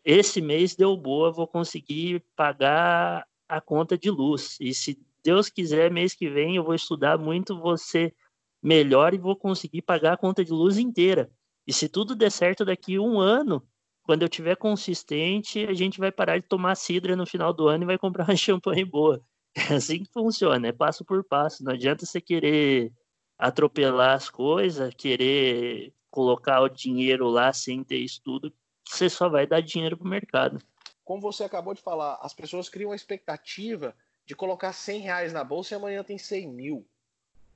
esse 0.05 0.41
mês 0.41 0.75
deu 0.75 0.95
boa, 0.95 1.31
vou 1.31 1.47
conseguir 1.47 2.23
pagar 2.35 3.27
a 3.47 3.59
conta 3.59 3.97
de 3.97 4.09
luz. 4.09 4.57
E 4.61 4.73
se 4.73 4.97
Deus 5.23 5.49
quiser, 5.49 5.91
mês 5.91 6.13
que 6.13 6.29
vem 6.29 6.55
eu 6.55 6.63
vou 6.63 6.75
estudar 6.75 7.17
muito, 7.17 7.59
você 7.59 8.13
melhor 8.61 9.13
e 9.13 9.17
vou 9.17 9.35
conseguir 9.35 9.81
pagar 9.81 10.13
a 10.13 10.17
conta 10.17 10.43
de 10.43 10.51
luz 10.51 10.77
inteira. 10.77 11.29
E 11.65 11.73
se 11.73 11.87
tudo 11.87 12.15
der 12.15 12.31
certo 12.31 12.65
daqui 12.65 12.97
um 12.99 13.19
ano, 13.19 13.65
quando 14.03 14.23
eu 14.23 14.29
tiver 14.29 14.55
consistente, 14.55 15.65
a 15.65 15.73
gente 15.73 15.99
vai 15.99 16.11
parar 16.11 16.37
de 16.37 16.47
tomar 16.47 16.75
cidra 16.75 17.15
no 17.15 17.25
final 17.25 17.53
do 17.53 17.67
ano 17.67 17.83
e 17.83 17.87
vai 17.87 17.97
comprar 17.97 18.25
uma 18.25 18.35
champanhe 18.37 18.83
boa. 18.83 19.21
É 19.55 19.75
assim 19.75 20.03
que 20.03 20.11
funciona, 20.11 20.67
é 20.67 20.71
passo 20.71 21.05
por 21.05 21.23
passo. 21.23 21.63
Não 21.63 21.73
adianta 21.73 22.05
você 22.05 22.19
querer 22.19 22.91
atropelar 23.37 24.15
as 24.15 24.29
coisas, 24.29 24.93
querer 24.93 25.93
colocar 26.11 26.61
o 26.61 26.69
dinheiro 26.69 27.27
lá 27.27 27.53
sem 27.53 27.83
ter 27.83 27.99
estudo, 27.99 28.51
você 28.85 29.09
só 29.09 29.29
vai 29.29 29.45
dar 29.45 29.61
dinheiro 29.61 29.95
para 29.95 30.05
o 30.05 30.09
mercado. 30.09 30.59
Como 31.05 31.21
você 31.21 31.43
acabou 31.43 31.73
de 31.73 31.81
falar, 31.81 32.19
as 32.21 32.33
pessoas 32.33 32.67
criam 32.67 32.91
a 32.91 32.95
expectativa 32.95 33.95
de 34.25 34.35
colocar 34.35 34.73
100 34.73 35.01
reais 35.01 35.33
na 35.33 35.43
bolsa 35.43 35.73
e 35.73 35.77
amanhã 35.77 36.03
tem 36.03 36.17
100 36.17 36.47
mil. 36.49 36.87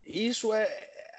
Isso 0.06 0.54
é, 0.54 0.66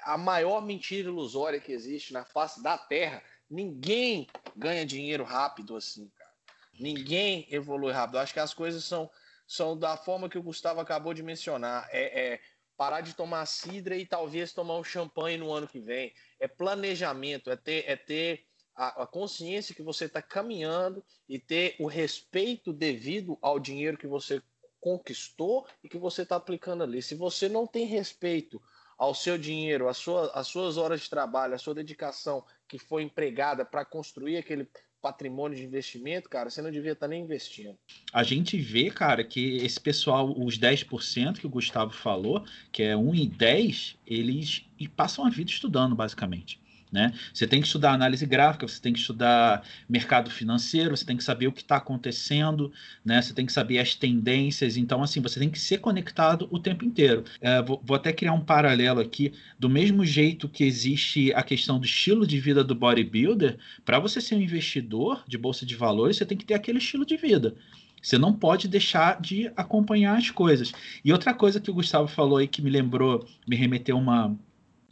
a 0.05 0.17
maior 0.17 0.61
mentira 0.61 1.09
ilusória 1.09 1.59
que 1.59 1.71
existe 1.71 2.13
na 2.13 2.23
face 2.23 2.61
da 2.61 2.77
Terra. 2.77 3.23
Ninguém 3.49 4.27
ganha 4.55 4.85
dinheiro 4.85 5.23
rápido 5.23 5.75
assim, 5.75 6.07
cara. 6.15 6.31
Ninguém 6.79 7.47
evolui 7.49 7.91
rápido. 7.91 8.19
acho 8.19 8.33
que 8.33 8.39
as 8.39 8.53
coisas 8.53 8.83
são, 8.83 9.09
são 9.47 9.77
da 9.77 9.97
forma 9.97 10.29
que 10.29 10.37
o 10.37 10.43
Gustavo 10.43 10.79
acabou 10.79 11.13
de 11.13 11.23
mencionar. 11.23 11.87
É, 11.91 12.33
é 12.33 12.39
parar 12.77 13.01
de 13.01 13.15
tomar 13.15 13.45
cidra 13.45 13.97
e 13.97 14.05
talvez 14.05 14.53
tomar 14.53 14.77
um 14.77 14.83
champanhe 14.83 15.37
no 15.37 15.51
ano 15.51 15.67
que 15.67 15.79
vem. 15.79 16.13
É 16.39 16.47
planejamento, 16.47 17.49
é 17.49 17.55
ter, 17.55 17.85
é 17.87 17.95
ter 17.95 18.45
a, 18.75 19.03
a 19.03 19.07
consciência 19.07 19.73
que 19.73 19.81
você 19.81 20.05
está 20.05 20.21
caminhando 20.21 21.03
e 21.27 21.39
ter 21.39 21.75
o 21.79 21.87
respeito 21.87 22.71
devido 22.71 23.39
ao 23.41 23.59
dinheiro 23.59 23.97
que 23.97 24.07
você 24.07 24.41
conquistou 24.79 25.65
e 25.83 25.89
que 25.89 25.97
você 25.97 26.21
está 26.21 26.35
aplicando 26.35 26.83
ali. 26.83 27.01
Se 27.01 27.15
você 27.15 27.49
não 27.49 27.65
tem 27.65 27.85
respeito 27.85 28.61
ao 28.97 29.13
seu 29.13 29.37
dinheiro, 29.37 29.87
às 29.87 30.03
às 30.33 30.47
suas 30.47 30.77
horas 30.77 31.01
de 31.01 31.09
trabalho, 31.09 31.53
à 31.53 31.57
sua 31.57 31.75
dedicação 31.75 32.43
que 32.67 32.79
foi 32.79 33.03
empregada 33.03 33.65
para 33.65 33.85
construir 33.85 34.37
aquele 34.37 34.67
patrimônio 35.01 35.55
de 35.55 35.63
investimento, 35.63 36.27
cara, 36.27 36.49
você 36.49 36.63
não 36.63 36.71
devia 36.71 36.93
estar 36.93 37.05
tá 37.05 37.09
nem 37.09 37.21
investindo. 37.21 37.77
A 38.11 38.23
gente 38.23 38.57
vê, 38.57 38.89
cara, 38.89 39.23
que 39.23 39.57
esse 39.57 39.79
pessoal, 39.79 40.33
os 40.35 40.57
10% 40.57 41.37
que 41.37 41.45
o 41.45 41.49
Gustavo 41.49 41.91
falou, 41.91 42.43
que 42.71 42.81
é 42.81 42.97
1 42.97 43.13
em 43.13 43.29
10, 43.29 43.97
eles 44.07 44.65
passam 44.95 45.23
a 45.23 45.29
vida 45.29 45.51
estudando, 45.51 45.95
basicamente. 45.95 46.59
Né? 46.91 47.11
Você 47.33 47.45
tem 47.45 47.59
que 47.59 47.67
estudar 47.67 47.91
análise 47.91 48.25
gráfica, 48.25 48.67
você 48.67 48.79
tem 48.79 48.93
que 48.93 48.99
estudar 48.99 49.63
mercado 49.89 50.29
financeiro, 50.29 50.95
você 50.95 51.03
tem 51.03 51.17
que 51.17 51.23
saber 51.23 51.47
o 51.47 51.51
que 51.51 51.61
está 51.61 51.77
acontecendo, 51.77 52.71
né? 53.03 53.21
Você 53.21 53.33
tem 53.33 53.45
que 53.45 53.51
saber 53.51 53.79
as 53.79 53.95
tendências. 53.95 54.77
Então, 54.77 55.03
assim, 55.03 55.19
você 55.19 55.39
tem 55.39 55.49
que 55.49 55.59
ser 55.59 55.79
conectado 55.79 56.47
o 56.51 56.59
tempo 56.59 56.85
inteiro. 56.85 57.25
É, 57.41 57.61
vou, 57.61 57.81
vou, 57.83 57.95
até 57.95 58.13
criar 58.13 58.33
um 58.33 58.39
paralelo 58.39 59.01
aqui. 59.01 59.33
Do 59.59 59.69
mesmo 59.69 60.05
jeito 60.05 60.47
que 60.47 60.63
existe 60.63 61.33
a 61.33 61.43
questão 61.43 61.79
do 61.79 61.85
estilo 61.85 62.25
de 62.25 62.39
vida 62.39 62.63
do 62.63 62.75
bodybuilder, 62.75 63.57
para 63.83 63.99
você 63.99 64.21
ser 64.21 64.35
um 64.35 64.41
investidor 64.41 65.23
de 65.27 65.37
bolsa 65.37 65.65
de 65.65 65.75
valores, 65.75 66.17
você 66.17 66.25
tem 66.25 66.37
que 66.37 66.45
ter 66.45 66.53
aquele 66.53 66.77
estilo 66.77 67.05
de 67.05 67.17
vida. 67.17 67.55
Você 68.01 68.19
não 68.19 68.31
pode 68.31 68.67
deixar 68.67 69.19
de 69.19 69.51
acompanhar 69.57 70.17
as 70.17 70.29
coisas. 70.29 70.71
E 71.03 71.11
outra 71.11 71.33
coisa 71.33 71.59
que 71.59 71.71
o 71.71 71.73
Gustavo 71.73 72.07
falou 72.07 72.37
aí 72.37 72.47
que 72.47 72.61
me 72.61 72.69
lembrou, 72.69 73.27
me 73.47 73.55
remeteu 73.55 73.97
uma 73.97 74.37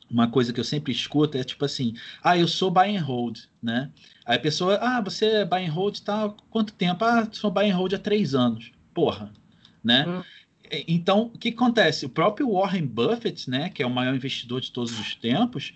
uma 0.09 0.27
coisa 0.27 0.53
que 0.53 0.59
eu 0.59 0.63
sempre 0.63 0.91
escuto 0.91 1.37
é 1.37 1.43
tipo 1.43 1.65
assim, 1.65 1.95
ah, 2.23 2.37
eu 2.37 2.47
sou 2.47 2.69
buy 2.69 2.95
and 2.95 3.01
hold, 3.01 3.39
né? 3.61 3.89
Aí 4.25 4.37
a 4.37 4.39
pessoa, 4.39 4.77
ah, 4.81 5.01
você 5.01 5.25
é 5.25 5.45
buy 5.45 5.65
and 5.65 5.71
hold, 5.71 5.99
tá? 5.99 6.33
Quanto 6.49 6.73
tempo? 6.73 7.03
Ah, 7.03 7.27
sou 7.31 7.51
buy 7.51 7.69
and 7.69 7.75
hold 7.75 7.93
há 7.93 7.99
três 7.99 8.35
anos. 8.35 8.71
Porra, 8.93 9.31
né? 9.83 10.05
Hum. 10.07 10.23
Então, 10.87 11.31
o 11.33 11.37
que 11.37 11.49
acontece? 11.49 12.05
O 12.05 12.09
próprio 12.09 12.51
Warren 12.51 12.85
Buffett, 12.85 13.49
né, 13.49 13.69
que 13.69 13.83
é 13.83 13.85
o 13.85 13.91
maior 13.91 14.15
investidor 14.15 14.61
de 14.61 14.71
todos 14.71 14.97
os 14.99 15.15
tempos, 15.15 15.73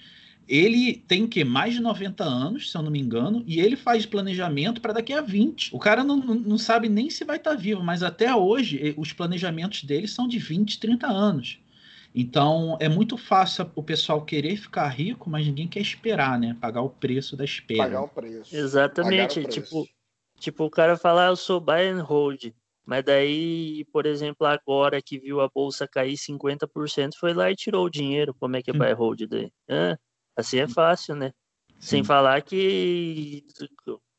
ele 0.48 1.03
tem 1.07 1.27
que 1.27 1.43
mais 1.43 1.74
de 1.74 1.81
90 1.81 2.24
anos, 2.24 2.72
se 2.72 2.77
eu 2.77 2.81
não 2.81 2.89
me 2.89 3.00
engano, 3.00 3.43
e 3.46 3.60
ele 3.60 3.75
faz 3.75 4.05
planejamento 4.05 4.79
para 4.79 4.93
daqui 4.93 5.13
a 5.13 5.22
20. 5.22 5.75
O 5.75 5.79
cara 5.79 6.03
não, 6.03 6.17
não 6.17 6.57
sabe 6.57 6.88
nem 6.88 7.10
se 7.10 7.25
vai 7.25 7.38
estar 7.38 7.51
tá 7.51 7.55
vivo, 7.57 7.84
mas 7.84 8.01
até 8.01 8.34
hoje 8.34 8.93
os 8.98 9.12
planejamentos 9.12 9.84
dele 9.84 10.07
são 10.07 10.27
de 10.27 10.39
20, 10.39 10.79
30 10.79 11.07
anos. 11.07 11.60
Então 12.20 12.76
é 12.80 12.90
muito 12.90 13.16
fácil 13.16 13.70
o 13.76 13.84
pessoal 13.84 14.26
querer 14.26 14.58
ficar 14.58 14.88
rico, 14.88 15.30
mas 15.30 15.46
ninguém 15.46 15.68
quer 15.68 15.82
esperar, 15.82 16.40
né? 16.40 16.58
Pagar 16.60 16.82
o 16.82 16.90
preço 16.90 17.38
da 17.38 17.46
espera. 17.46 17.84
Pagar 17.84 18.02
o 18.02 18.08
preço. 18.08 18.58
Exatamente. 18.58 19.40
O 19.40 19.44
preço. 19.44 19.62
Tipo, 19.62 19.88
tipo, 20.40 20.64
o 20.64 20.70
cara 20.72 20.98
falar, 20.98 21.28
ah, 21.28 21.30
eu 21.30 21.36
sou 21.36 21.62
buy 21.62 21.88
and 21.88 22.02
hold. 22.02 22.52
Mas 22.84 23.06
daí, 23.06 23.86
por 23.94 24.08
exemplo, 24.08 24.48
agora 24.48 25.00
que 25.00 25.20
viu 25.20 25.42
a 25.42 25.48
bolsa 25.48 25.88
cair 25.88 26.18
50%, 26.18 27.12
foi 27.20 27.36
lá 27.36 27.52
e 27.52 27.56
tirou 27.56 27.86
o 27.86 27.90
dinheiro. 27.90 28.34
Como 28.40 28.56
é 28.56 28.64
que 28.64 28.72
é 28.72 28.74
buy 28.74 28.90
and 28.90 28.96
hold 28.96 29.22
daí? 29.30 29.52
Ah, 29.70 29.96
assim 30.36 30.58
é 30.58 30.68
fácil, 30.68 31.14
né? 31.14 31.32
Sim. 31.74 31.98
Sem 31.98 32.04
falar 32.04 32.42
que 32.42 33.44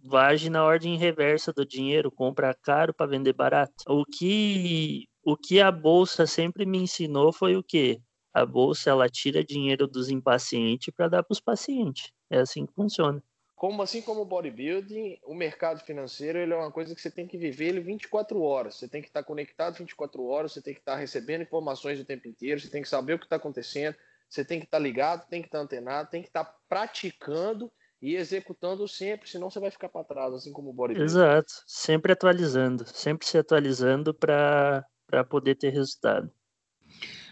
vage 0.05 0.49
na 0.49 0.63
ordem 0.63 0.97
reversa 0.97 1.53
do 1.53 1.67
dinheiro, 1.67 2.13
compra 2.13 2.55
caro 2.63 2.95
para 2.95 3.11
vender 3.11 3.33
barato. 3.33 3.73
O 3.89 4.05
que 4.05 5.09
o 5.31 5.37
que 5.37 5.61
a 5.61 5.71
bolsa 5.71 6.27
sempre 6.27 6.65
me 6.65 6.79
ensinou 6.79 7.31
foi 7.35 7.55
o 7.55 7.63
quê? 7.63 8.01
A 8.33 8.47
bolsa 8.47 8.89
ela 8.89 9.11
tira 9.11 9.45
dinheiro 9.45 9.87
dos 9.87 10.09
impacientes 10.09 10.91
para 10.95 11.07
dar 11.07 11.23
para 11.23 11.35
os 11.35 11.41
pacientes. 11.41 12.11
É 12.31 12.39
assim 12.39 12.65
que 12.65 12.73
funciona. 12.73 13.23
Como 13.55 13.83
assim 13.83 14.01
como 14.01 14.23
o 14.23 14.25
bodybuilding, 14.25 15.19
o 15.25 15.35
mercado 15.35 15.81
financeiro 15.81 16.39
ele 16.39 16.55
é 16.55 16.57
uma 16.57 16.73
coisa 16.73 16.95
que 16.95 17.01
você 17.03 17.11
tem 17.11 17.27
que 17.27 17.37
viver 17.37 17.67
ele 17.67 17.81
24 17.81 18.41
horas. 18.41 18.77
Você 18.77 18.89
tem 18.89 19.03
que 19.03 19.09
estar 19.09 19.23
conectado 19.23 19.77
24 19.77 20.25
horas, 20.25 20.53
você 20.53 20.63
tem 20.63 20.73
que 20.73 20.81
estar 20.81 20.97
recebendo 20.97 21.43
informações 21.43 22.01
o 22.01 22.07
tempo 22.07 22.27
inteiro, 22.27 22.59
você 22.59 22.71
tem 22.71 22.81
que 22.81 22.89
saber 22.89 23.13
o 23.13 23.19
que 23.19 23.27
está 23.27 23.37
acontecendo, 23.37 23.97
você 24.31 24.43
tem 24.43 24.59
que 24.59 24.65
estar 24.65 24.79
ligado, 24.79 25.29
tem 25.29 25.43
que 25.43 25.49
estar 25.49 25.59
antenado, 25.59 26.09
tem 26.09 26.23
que 26.23 26.29
estar 26.29 26.45
praticando 26.67 27.71
e 28.01 28.17
executando 28.17 28.89
sempre, 28.89 29.29
senão 29.29 29.51
você 29.51 29.61
vai 29.61 29.71
ficar 29.71 29.91
para 29.91 30.05
trás, 30.05 30.33
assim 30.33 30.55
como 30.55 30.71
o 30.71 30.73
bodybuilding. 30.73 31.05
Exato, 31.05 31.53
sempre 31.67 32.13
atualizando, 32.13 32.87
sempre 32.87 33.27
se 33.27 33.37
atualizando 33.37 34.15
para 34.15 34.87
para 35.09 35.25
poder 35.25 35.57
ter 35.57 35.71
resultado. 35.71 36.31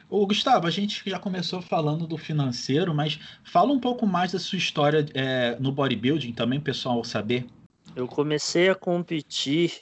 O 0.09 0.27
Gustavo, 0.27 0.67
a 0.67 0.71
gente 0.71 1.03
já 1.09 1.19
começou 1.19 1.61
falando 1.61 2.07
do 2.07 2.17
financeiro, 2.17 2.95
mas 2.95 3.19
fala 3.45 3.73
um 3.73 3.81
pouco 3.81 4.07
mais 4.07 4.33
da 4.33 4.39
sua 4.39 4.57
história 4.57 5.05
é, 5.15 5.57
no 5.59 5.73
bodybuilding 5.73 6.33
também, 6.33 6.61
pessoal 6.61 7.03
saber. 7.05 7.47
Eu 7.95 8.07
comecei 8.07 8.69
a 8.69 8.75
competir 8.75 9.73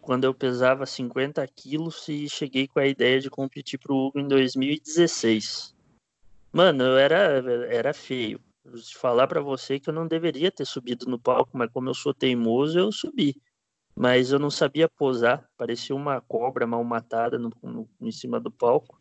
quando 0.00 0.24
eu 0.24 0.32
pesava 0.32 0.86
50 0.86 1.46
quilos 1.48 2.06
e 2.08 2.28
cheguei 2.28 2.68
com 2.68 2.78
a 2.78 2.86
ideia 2.86 3.20
de 3.20 3.28
competir 3.28 3.78
para 3.78 3.92
o 3.92 4.06
Hugo 4.06 4.20
em 4.20 4.28
2016. 4.28 5.74
Mano, 6.52 6.84
eu 6.84 6.96
era, 6.96 7.42
era 7.68 7.92
feio. 7.92 8.40
Vou 8.64 8.80
falar 8.94 9.26
para 9.26 9.40
você 9.40 9.80
que 9.80 9.90
eu 9.90 9.94
não 9.94 10.06
deveria 10.06 10.50
ter 10.50 10.64
subido 10.64 11.06
no 11.06 11.18
palco, 11.18 11.50
mas 11.54 11.70
como 11.72 11.90
eu 11.90 11.94
sou 11.94 12.14
teimoso, 12.14 12.78
eu 12.78 12.92
subi 12.92 13.34
mas 13.96 14.32
eu 14.32 14.38
não 14.38 14.50
sabia 14.50 14.88
posar, 14.88 15.48
parecia 15.56 15.94
uma 15.94 16.20
cobra 16.20 16.66
mal 16.66 16.82
matada 16.82 17.38
no, 17.38 17.50
no, 17.62 17.88
em 18.00 18.10
cima 18.10 18.40
do 18.40 18.50
palco. 18.50 18.98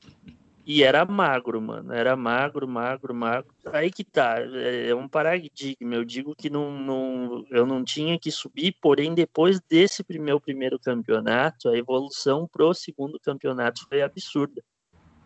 E 0.65 0.81
era 0.81 1.03
magro, 1.03 1.61
mano. 1.61 1.91
Era 1.91 2.15
magro, 2.15 2.67
magro, 2.67 3.13
magro. 3.13 3.53
Aí 3.65 3.91
que 3.91 4.03
tá. 4.03 4.37
É, 4.39 4.89
é 4.89 4.95
um 4.95 5.09
paradigma. 5.09 5.95
Eu 5.95 6.05
digo 6.05 6.33
que 6.35 6.49
não, 6.49 6.71
não, 6.71 7.45
eu 7.49 7.65
não 7.65 7.83
tinha 7.83 8.17
que 8.17 8.31
subir, 8.31 8.77
porém, 8.81 9.13
depois 9.13 9.59
desse 9.59 10.05
meu 10.19 10.39
primeiro 10.39 10.79
campeonato, 10.79 11.67
a 11.67 11.77
evolução 11.77 12.47
pro 12.47 12.73
segundo 12.73 13.19
campeonato 13.19 13.85
foi 13.89 14.01
absurda. 14.01 14.63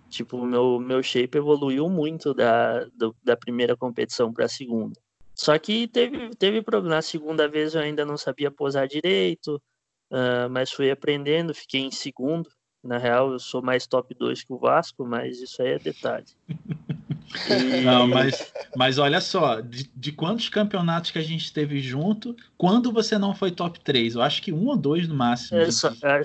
Tipo, 0.09 0.43
meu, 0.43 0.79
meu 0.79 1.03
shape 1.03 1.37
evoluiu 1.37 1.87
muito 1.89 2.33
da, 2.33 2.85
do, 2.95 3.15
da 3.23 3.35
primeira 3.35 3.75
competição 3.75 4.33
para 4.33 4.45
a 4.45 4.49
segunda. 4.49 4.99
Só 5.37 5.57
que 5.59 5.87
teve, 5.87 6.31
teve 6.35 6.61
problema. 6.61 6.95
Na 6.95 7.01
segunda 7.01 7.47
vez 7.47 7.75
eu 7.75 7.81
ainda 7.81 8.03
não 8.03 8.17
sabia 8.17 8.49
posar 8.49 8.87
direito, 8.87 9.61
uh, 10.11 10.49
mas 10.49 10.71
fui 10.71 10.89
aprendendo, 10.89 11.53
fiquei 11.53 11.81
em 11.81 11.91
segundo. 11.91 12.49
Na 12.83 12.97
real, 12.97 13.31
eu 13.31 13.39
sou 13.39 13.61
mais 13.61 13.85
top 13.85 14.15
2 14.15 14.43
que 14.43 14.53
o 14.53 14.57
Vasco, 14.57 15.05
mas 15.05 15.39
isso 15.39 15.61
aí 15.61 15.73
é 15.73 15.79
detalhe. 15.79 16.25
E... 17.49 17.81
Não, 17.83 18.07
mas, 18.07 18.53
mas 18.75 18.97
olha 18.97 19.19
só, 19.19 19.59
de, 19.59 19.89
de, 19.95 20.11
quantos 20.11 20.49
campeonatos 20.49 21.11
que 21.11 21.19
a 21.19 21.23
gente 21.23 21.51
teve 21.51 21.79
junto, 21.79 22.35
quando 22.57 22.91
você 22.91 23.17
não 23.17 23.35
foi 23.35 23.51
top 23.51 23.79
3? 23.79 24.15
Eu 24.15 24.21
acho 24.21 24.41
que 24.41 24.51
um 24.51 24.67
ou 24.67 24.77
dois 24.77 25.07
no 25.07 25.15
máximo. 25.15 25.59
É, 25.59 25.69
só, 25.71 25.89
é, 26.03 26.21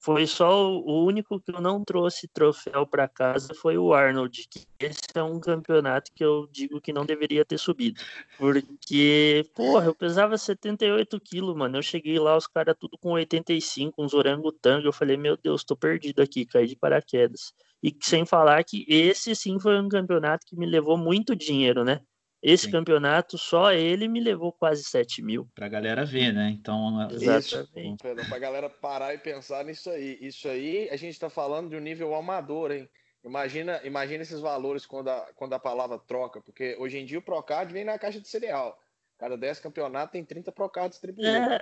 foi 0.00 0.26
só 0.26 0.70
o 0.72 1.04
único 1.04 1.40
que 1.40 1.52
eu 1.52 1.60
não 1.60 1.84
trouxe 1.84 2.28
troféu 2.28 2.86
para 2.86 3.08
casa 3.08 3.54
foi 3.54 3.78
o 3.78 3.92
Arnold, 3.92 4.48
esse 4.78 4.98
é 5.14 5.22
um 5.22 5.40
campeonato 5.40 6.10
que 6.14 6.22
eu 6.22 6.48
digo 6.50 6.80
que 6.80 6.92
não 6.92 7.06
deveria 7.06 7.44
ter 7.44 7.58
subido. 7.58 8.00
Porque, 8.38 9.48
porra, 9.54 9.86
eu 9.86 9.94
pesava 9.94 10.36
78 10.36 11.18
quilos, 11.20 11.56
mano. 11.56 11.78
Eu 11.78 11.82
cheguei 11.82 12.18
lá, 12.18 12.36
os 12.36 12.46
caras 12.46 12.76
tudo 12.78 12.98
com 12.98 13.10
85, 13.12 14.02
uns 14.02 14.12
orangotango. 14.12 14.86
Eu 14.86 14.92
falei, 14.92 15.16
meu 15.16 15.36
Deus, 15.36 15.64
tô 15.64 15.74
perdido 15.74 16.20
aqui, 16.20 16.44
caí 16.44 16.66
de 16.66 16.76
paraquedas. 16.76 17.54
E 17.82 17.94
sem 18.02 18.24
falar 18.24 18.64
que 18.64 18.84
esse 18.88 19.34
sim 19.34 19.58
foi 19.60 19.80
um 19.80 19.88
campeonato 19.88 20.46
que 20.46 20.56
me 20.56 20.66
levou 20.66 20.96
muito 20.96 21.36
dinheiro, 21.36 21.84
né? 21.84 22.00
Esse 22.42 22.66
sim. 22.66 22.70
campeonato, 22.70 23.38
só 23.38 23.72
ele 23.72 24.08
me 24.08 24.20
levou 24.20 24.52
quase 24.52 24.84
7 24.84 25.22
mil. 25.22 25.48
Pra 25.54 25.68
galera 25.68 26.04
ver, 26.04 26.32
né? 26.32 26.50
Então, 26.50 27.08
exatamente. 27.10 28.06
Isso, 28.06 28.28
pra 28.28 28.38
galera 28.38 28.68
parar 28.68 29.14
e 29.14 29.18
pensar 29.18 29.64
nisso 29.64 29.90
aí. 29.90 30.18
Isso 30.20 30.48
aí, 30.48 30.88
a 30.90 30.96
gente 30.96 31.18
tá 31.18 31.28
falando 31.28 31.70
de 31.70 31.76
um 31.76 31.80
nível 31.80 32.14
amador, 32.14 32.70
hein? 32.70 32.88
Imagina, 33.24 33.80
imagina 33.82 34.22
esses 34.22 34.38
valores 34.38 34.86
quando 34.86 35.08
a, 35.08 35.32
quando 35.34 35.52
a 35.54 35.58
palavra 35.58 35.98
troca, 35.98 36.40
porque 36.40 36.76
hoje 36.78 36.98
em 36.98 37.04
dia 37.04 37.18
o 37.18 37.22
Procard 37.22 37.72
vem 37.72 37.84
na 37.84 37.98
caixa 37.98 38.20
de 38.20 38.28
cereal. 38.28 38.80
Cada 39.18 39.36
10 39.36 39.58
campeonatos 39.58 40.12
tem 40.12 40.24
30 40.24 40.52
Procards 40.52 40.96
distribuídos. 40.96 41.34
É, 41.34 41.60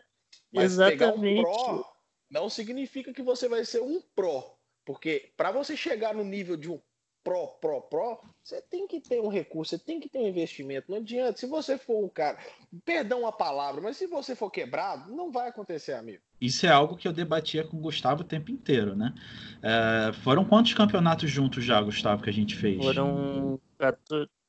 Mas 0.53 0.73
exatamente. 0.73 0.99
pegar 0.99 1.15
um 1.15 1.43
Pro 1.43 1.87
não 2.31 2.51
significa 2.51 3.15
que 3.15 3.23
você 3.23 3.49
vai 3.49 3.65
ser 3.65 3.81
um 3.81 4.03
Pro. 4.15 4.45
Porque 4.85 5.33
para 5.37 5.51
você 5.51 5.77
chegar 5.77 6.15
no 6.15 6.25
nível 6.25 6.57
de 6.57 6.71
um 6.71 6.81
pro, 7.25 7.49
pro, 7.59 7.81
pro, 7.81 8.21
você 8.43 8.61
tem 8.61 8.87
que 8.87 9.01
ter 9.01 9.21
um 9.21 9.29
recurso, 9.29 9.71
você 9.71 9.83
tem 9.83 9.99
que 9.99 10.09
ter 10.11 10.19
um 10.19 10.29
investimento. 10.29 10.91
Não 10.91 10.99
adianta. 10.99 11.39
Se 11.39 11.47
você 11.47 11.79
for 11.79 12.05
um 12.05 12.09
cara, 12.09 12.39
perdão 12.85 13.27
a 13.27 13.33
palavra, 13.33 13.81
mas 13.81 13.97
se 13.97 14.07
você 14.07 14.37
for 14.37 14.51
quebrado, 14.51 15.11
não 15.11 15.33
vai 15.33 15.49
acontecer, 15.49 15.95
amigo. 15.95 16.23
Isso 16.39 16.67
é 16.67 16.69
algo 16.69 16.97
que 16.97 17.09
eu 17.09 17.13
debatia 17.13 17.65
com 17.65 17.79
o 17.79 17.81
Gustavo 17.81 18.21
o 18.21 18.27
tempo 18.27 18.51
inteiro, 18.51 18.95
né? 18.95 19.15
É, 19.63 20.13
foram 20.13 20.45
quantos 20.45 20.75
campeonatos 20.75 21.31
juntos 21.31 21.65
já, 21.65 21.81
Gustavo, 21.81 22.23
que 22.23 22.29
a 22.29 22.33
gente 22.33 22.55
fez? 22.55 22.77
Foram 22.77 23.59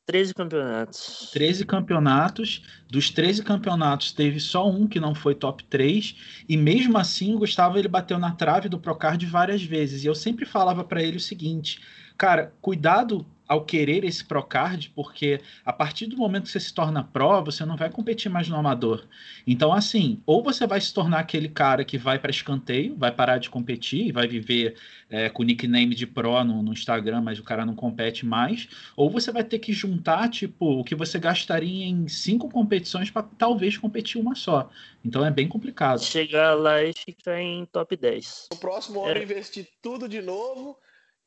13 0.05 0.33
campeonatos. 0.33 1.29
13 1.33 1.65
campeonatos. 1.65 2.63
Dos 2.87 3.09
13 3.09 3.43
campeonatos, 3.43 4.11
teve 4.11 4.39
só 4.39 4.69
um 4.69 4.87
que 4.87 4.99
não 4.99 5.15
foi 5.15 5.33
top 5.33 5.63
3. 5.65 6.43
E 6.47 6.55
mesmo 6.55 6.97
assim, 6.97 7.33
o 7.33 7.39
Gustavo 7.39 7.77
ele 7.77 7.87
bateu 7.87 8.19
na 8.19 8.31
trave 8.31 8.69
do 8.69 8.79
Procard 8.79 9.25
várias 9.25 9.63
vezes. 9.63 10.03
E 10.03 10.07
eu 10.07 10.15
sempre 10.15 10.45
falava 10.45 10.83
para 10.83 11.01
ele 11.01 11.17
o 11.17 11.19
seguinte: 11.19 11.81
cara, 12.17 12.53
cuidado 12.61 13.25
ao 13.47 13.63
querer 13.63 14.03
esse 14.03 14.23
Procard, 14.23 14.91
porque 14.95 15.39
a 15.65 15.71
partir 15.71 16.07
do 16.07 16.17
momento 16.17 16.43
que 16.43 16.51
você 16.51 16.59
se 16.59 16.73
torna 16.73 17.03
pró, 17.03 17.41
você 17.43 17.65
não 17.65 17.77
vai 17.77 17.89
competir 17.89 18.29
mais 18.29 18.49
no 18.49 18.55
amador. 18.55 19.05
Então, 19.45 19.71
assim, 19.71 20.21
ou 20.25 20.43
você 20.43 20.65
vai 20.65 20.81
se 20.81 20.93
tornar 20.93 21.19
aquele 21.19 21.47
cara 21.49 21.85
que 21.85 21.97
vai 21.97 22.17
para 22.17 22.31
escanteio, 22.31 22.95
vai 22.95 23.11
parar 23.11 23.37
de 23.37 23.49
competir, 23.49 24.11
vai 24.11 24.27
viver 24.27 24.75
é, 25.09 25.29
com 25.29 25.43
o 25.43 25.45
nickname 25.45 25.93
de 25.93 26.07
pró 26.07 26.43
no, 26.43 26.63
no, 26.63 26.73
Instagram, 26.73 27.21
mas 27.21 27.39
o 27.39 27.43
cara 27.43 27.65
não 27.65 27.75
compete 27.75 28.25
mais, 28.25 28.67
ou 28.95 29.09
você 29.09 29.31
vai 29.31 29.43
ter 29.43 29.59
que 29.59 29.71
juntar, 29.71 30.29
tipo, 30.29 30.79
o 30.79 30.83
que 30.83 30.95
você 30.95 31.19
gastaria 31.19 31.85
em 31.85 32.07
cinco 32.07 32.49
competições 32.49 33.11
para 33.11 33.23
talvez 33.23 33.77
competir 33.77 34.19
uma 34.19 34.35
só. 34.35 34.69
Então 35.03 35.23
é 35.23 35.29
bem 35.29 35.47
complicado. 35.47 36.01
Chegar 36.01 36.55
lá 36.55 36.83
e 36.83 36.91
ficar 36.93 37.39
em 37.39 37.65
top 37.65 37.95
10. 37.95 38.49
No 38.51 38.57
próximo 38.57 39.05
ano, 39.05 39.19
é. 39.19 39.23
investir 39.23 39.67
tudo 39.81 40.09
de 40.09 40.21
novo 40.21 40.77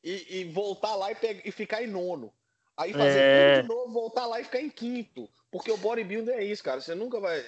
e, 0.03 0.39
e 0.39 0.43
voltar 0.45 0.95
lá 0.95 1.11
e, 1.11 1.15
pegar, 1.15 1.41
e 1.45 1.51
ficar 1.51 1.83
em 1.83 1.87
nono. 1.87 2.33
Aí 2.77 2.93
fazer 2.93 3.19
é... 3.19 3.55
tudo 3.55 3.61
de 3.61 3.67
novo, 3.67 3.93
voltar 3.93 4.25
lá 4.25 4.39
e 4.39 4.43
ficar 4.45 4.61
em 4.61 4.69
quinto. 4.69 5.29
Porque 5.51 5.71
o 5.71 5.77
bodybuilding 5.77 6.31
é 6.31 6.43
isso, 6.43 6.63
cara. 6.63 6.79
Você 6.79 6.95
nunca 6.95 7.19
vai. 7.19 7.37
É, 7.37 7.43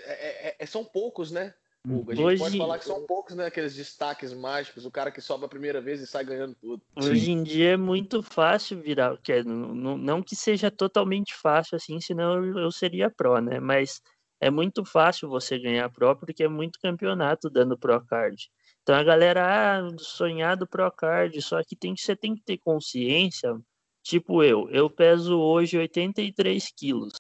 é, 0.50 0.56
é 0.60 0.66
são 0.66 0.84
poucos, 0.84 1.32
né? 1.32 1.54
Hugo, 1.88 2.12
a 2.12 2.16
gente 2.16 2.24
Hoje... 2.24 2.40
pode 2.40 2.58
falar 2.58 2.80
que 2.80 2.86
são 2.86 3.06
poucos, 3.08 3.36
né? 3.36 3.46
Aqueles 3.48 3.76
destaques 3.76 4.34
mágicos, 4.34 4.86
o 4.86 4.92
cara 4.92 5.10
que 5.10 5.22
sobe 5.22 5.46
a 5.46 5.50
primeira 5.50 5.82
vez 5.82 6.00
e 6.00 6.06
sai 6.06 6.24
ganhando 6.24 6.56
tudo. 6.56 6.82
Hoje 6.96 7.26
Sim. 7.26 7.32
em 7.32 7.44
dia 7.44 7.72
é 7.72 7.78
muito 7.78 8.22
fácil 8.22 8.80
virar, 8.80 9.18
que 9.18 9.32
é, 9.32 9.44
não, 9.44 9.98
não 9.98 10.22
que 10.22 10.36
seja 10.36 10.70
totalmente 10.70 11.34
fácil 11.34 11.76
assim, 11.76 12.00
senão 12.00 12.44
eu 12.60 12.72
seria 12.72 13.10
pró, 13.10 13.40
né? 13.40 13.60
Mas 13.60 14.00
é 14.40 14.52
muito 14.52 14.86
fácil 14.86 15.28
você 15.28 15.58
ganhar 15.58 15.90
pró 15.90 16.14
porque 16.14 16.44
é 16.44 16.48
muito 16.48 16.80
campeonato 16.80 17.50
dando 17.50 17.78
pro 17.78 18.00
card. 18.06 18.52
Então 18.84 18.96
a 18.96 19.04
galera, 19.04 19.80
ah, 19.80 19.98
sonhar 20.00 20.58
do 20.58 20.68
Procard, 20.68 21.40
só 21.42 21.64
que 21.64 21.76
tem, 21.76 21.96
você 21.96 22.16
tem 22.16 22.36
que 22.36 22.42
ter 22.42 22.58
consciência, 22.58 23.56
tipo 24.04 24.44
eu, 24.44 24.70
eu 24.70 24.90
peso 24.90 25.40
hoje 25.40 25.78
83 25.78 26.72
quilos. 26.76 27.14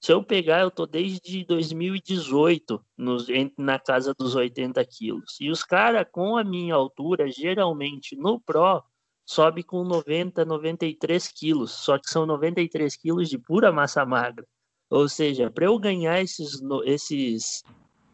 Se 0.00 0.12
eu 0.12 0.22
pegar, 0.22 0.60
eu 0.60 0.70
tô 0.70 0.86
desde 0.86 1.44
2018 1.44 2.80
nos, 2.96 3.26
na 3.56 3.78
casa 3.78 4.14
dos 4.14 4.36
80 4.36 4.84
quilos. 4.84 5.36
E 5.40 5.50
os 5.50 5.64
caras 5.64 6.06
com 6.10 6.36
a 6.36 6.44
minha 6.44 6.74
altura, 6.74 7.28
geralmente 7.28 8.16
no 8.16 8.40
Pro, 8.40 8.82
sobe 9.26 9.62
com 9.64 9.82
90, 9.84 10.44
93 10.44 11.28
quilos. 11.28 11.72
Só 11.72 11.98
que 11.98 12.08
são 12.08 12.24
93 12.26 12.96
quilos 12.96 13.28
de 13.28 13.38
pura 13.38 13.72
massa 13.72 14.06
magra. 14.06 14.46
Ou 14.88 15.08
seja, 15.08 15.50
para 15.50 15.66
eu 15.66 15.78
ganhar 15.78 16.20
esses, 16.22 16.60
esses 16.84 17.64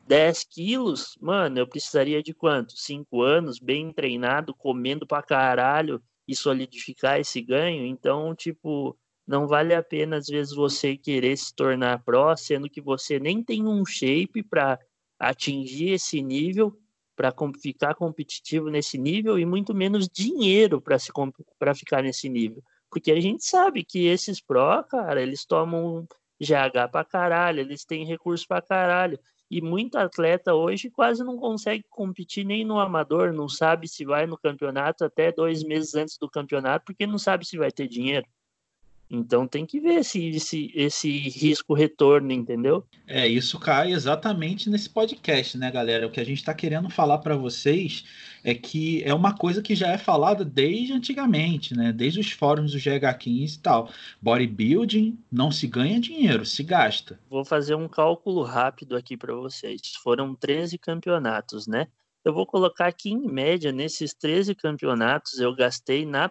10 0.07 0.45
quilos, 0.45 1.17
mano, 1.21 1.59
eu 1.59 1.67
precisaria 1.67 2.23
de 2.23 2.35
quanto? 2.35 2.77
5 2.77 3.23
anos, 3.23 3.59
bem 3.59 3.93
treinado, 3.93 4.55
comendo 4.55 5.07
pra 5.07 5.23
caralho 5.23 6.03
e 6.29 6.37
solidificar 6.37 7.19
esse 7.19 7.41
ganho. 7.41 7.87
Então, 7.87 8.35
tipo, 8.35 8.99
não 9.27 9.47
vale 9.47 9.75
a 9.75 9.83
pena, 9.83 10.17
às 10.17 10.27
vezes, 10.27 10.55
você 10.55 10.97
querer 10.97 11.37
se 11.37 11.55
tornar 11.55 12.03
pró, 12.05 12.37
sendo 12.37 12.69
que 12.69 12.81
você 12.81 13.19
nem 13.19 13.43
tem 13.43 13.67
um 13.67 13.85
shape 13.85 14.43
para 14.43 14.79
atingir 15.19 15.91
esse 15.93 16.23
nível, 16.23 16.77
para 17.17 17.33
ficar 17.63 17.95
competitivo 17.95 18.69
nesse 18.71 18.99
nível, 18.99 19.39
e 19.39 19.47
muito 19.47 19.73
menos 19.75 20.09
dinheiro 20.09 20.83
para 20.83 21.75
ficar 21.75 22.03
nesse 22.03 22.29
nível. 22.29 22.63
Porque 22.91 23.11
a 23.11 23.21
gente 23.21 23.45
sabe 23.45 23.85
que 23.85 24.07
esses 24.07 24.41
pró, 24.41 24.83
cara, 24.83 25.23
eles 25.23 25.47
tomam 25.47 26.07
GH 26.41 26.89
pra 26.91 27.05
caralho, 27.05 27.61
eles 27.61 27.85
têm 27.85 28.05
recurso 28.05 28.47
pra 28.47 28.61
caralho. 28.61 29.19
E 29.55 29.61
muito 29.63 29.97
atleta 29.97 30.53
hoje 30.53 30.91
quase 30.91 31.23
não 31.23 31.37
consegue 31.37 31.85
competir 31.89 32.45
nem 32.45 32.65
no 32.65 32.81
amador, 32.81 33.33
não 33.33 33.49
sabe 33.49 33.87
se 33.87 34.05
vai 34.05 34.27
no 34.27 34.37
campeonato 34.37 35.05
até 35.05 35.31
dois 35.31 35.63
meses 35.63 35.95
antes 35.95 36.19
do 36.19 36.29
campeonato, 36.29 36.85
porque 36.85 37.07
não 37.07 37.19
sabe 37.19 37.47
se 37.47 37.57
vai 37.57 37.71
ter 37.71 37.87
dinheiro. 37.87 38.27
Então 39.15 39.47
tem 39.47 39.65
que 39.65 39.81
ver 39.81 40.01
esse, 40.01 40.29
esse, 40.29 40.73
esse 40.75 41.29
risco-retorno, 41.29 42.33
entendeu? 42.33 42.85
É, 43.07 43.27
isso 43.27 43.59
cai 43.59 43.93
exatamente 43.93 44.69
nesse 44.69 44.91
podcast, 44.91 45.57
né, 45.57 45.71
galera? 45.71 46.07
O 46.07 46.11
que 46.11 46.21
a 46.21 46.25
gente 46.25 46.39
está 46.39 46.53
querendo 46.53 46.91
falar 46.91 47.19
para 47.19 47.37
vocês 47.37 48.05
é 48.43 48.55
que 48.55 49.03
é 49.05 49.15
uma 49.15 49.35
coisa 49.37 49.63
que 49.63 49.75
já 49.75 49.89
é 49.89 49.99
falada 49.99 50.45
desde 50.45 50.93
antigamente, 50.93 51.75
né? 51.75 51.93
Desde 51.93 52.21
os 52.21 52.31
fóruns 52.33 52.73
do 52.73 52.79
GH15 52.79 53.55
e 53.55 53.59
tal. 53.59 53.91
Bodybuilding 54.21 55.19
não 55.31 55.51
se 55.51 55.67
ganha 55.67 56.01
dinheiro, 56.01 56.45
se 56.45 56.63
gasta. 56.63 57.19
Vou 57.31 57.45
fazer 57.45 57.75
um 57.75 57.89
cálculo 57.89 58.43
rápido 58.43 58.97
aqui 58.97 59.17
para 59.17 59.35
vocês. 59.35 59.81
Foram 60.03 60.35
13 60.35 60.77
campeonatos, 60.79 61.67
né? 61.67 61.87
Eu 62.25 62.33
vou 62.33 62.47
colocar 62.47 62.87
aqui 62.87 63.11
em 63.11 63.29
média, 63.29 63.71
nesses 63.71 64.15
13 64.15 64.55
campeonatos, 64.55 65.39
eu 65.39 65.55
gastei 65.55 66.07
na 66.07 66.27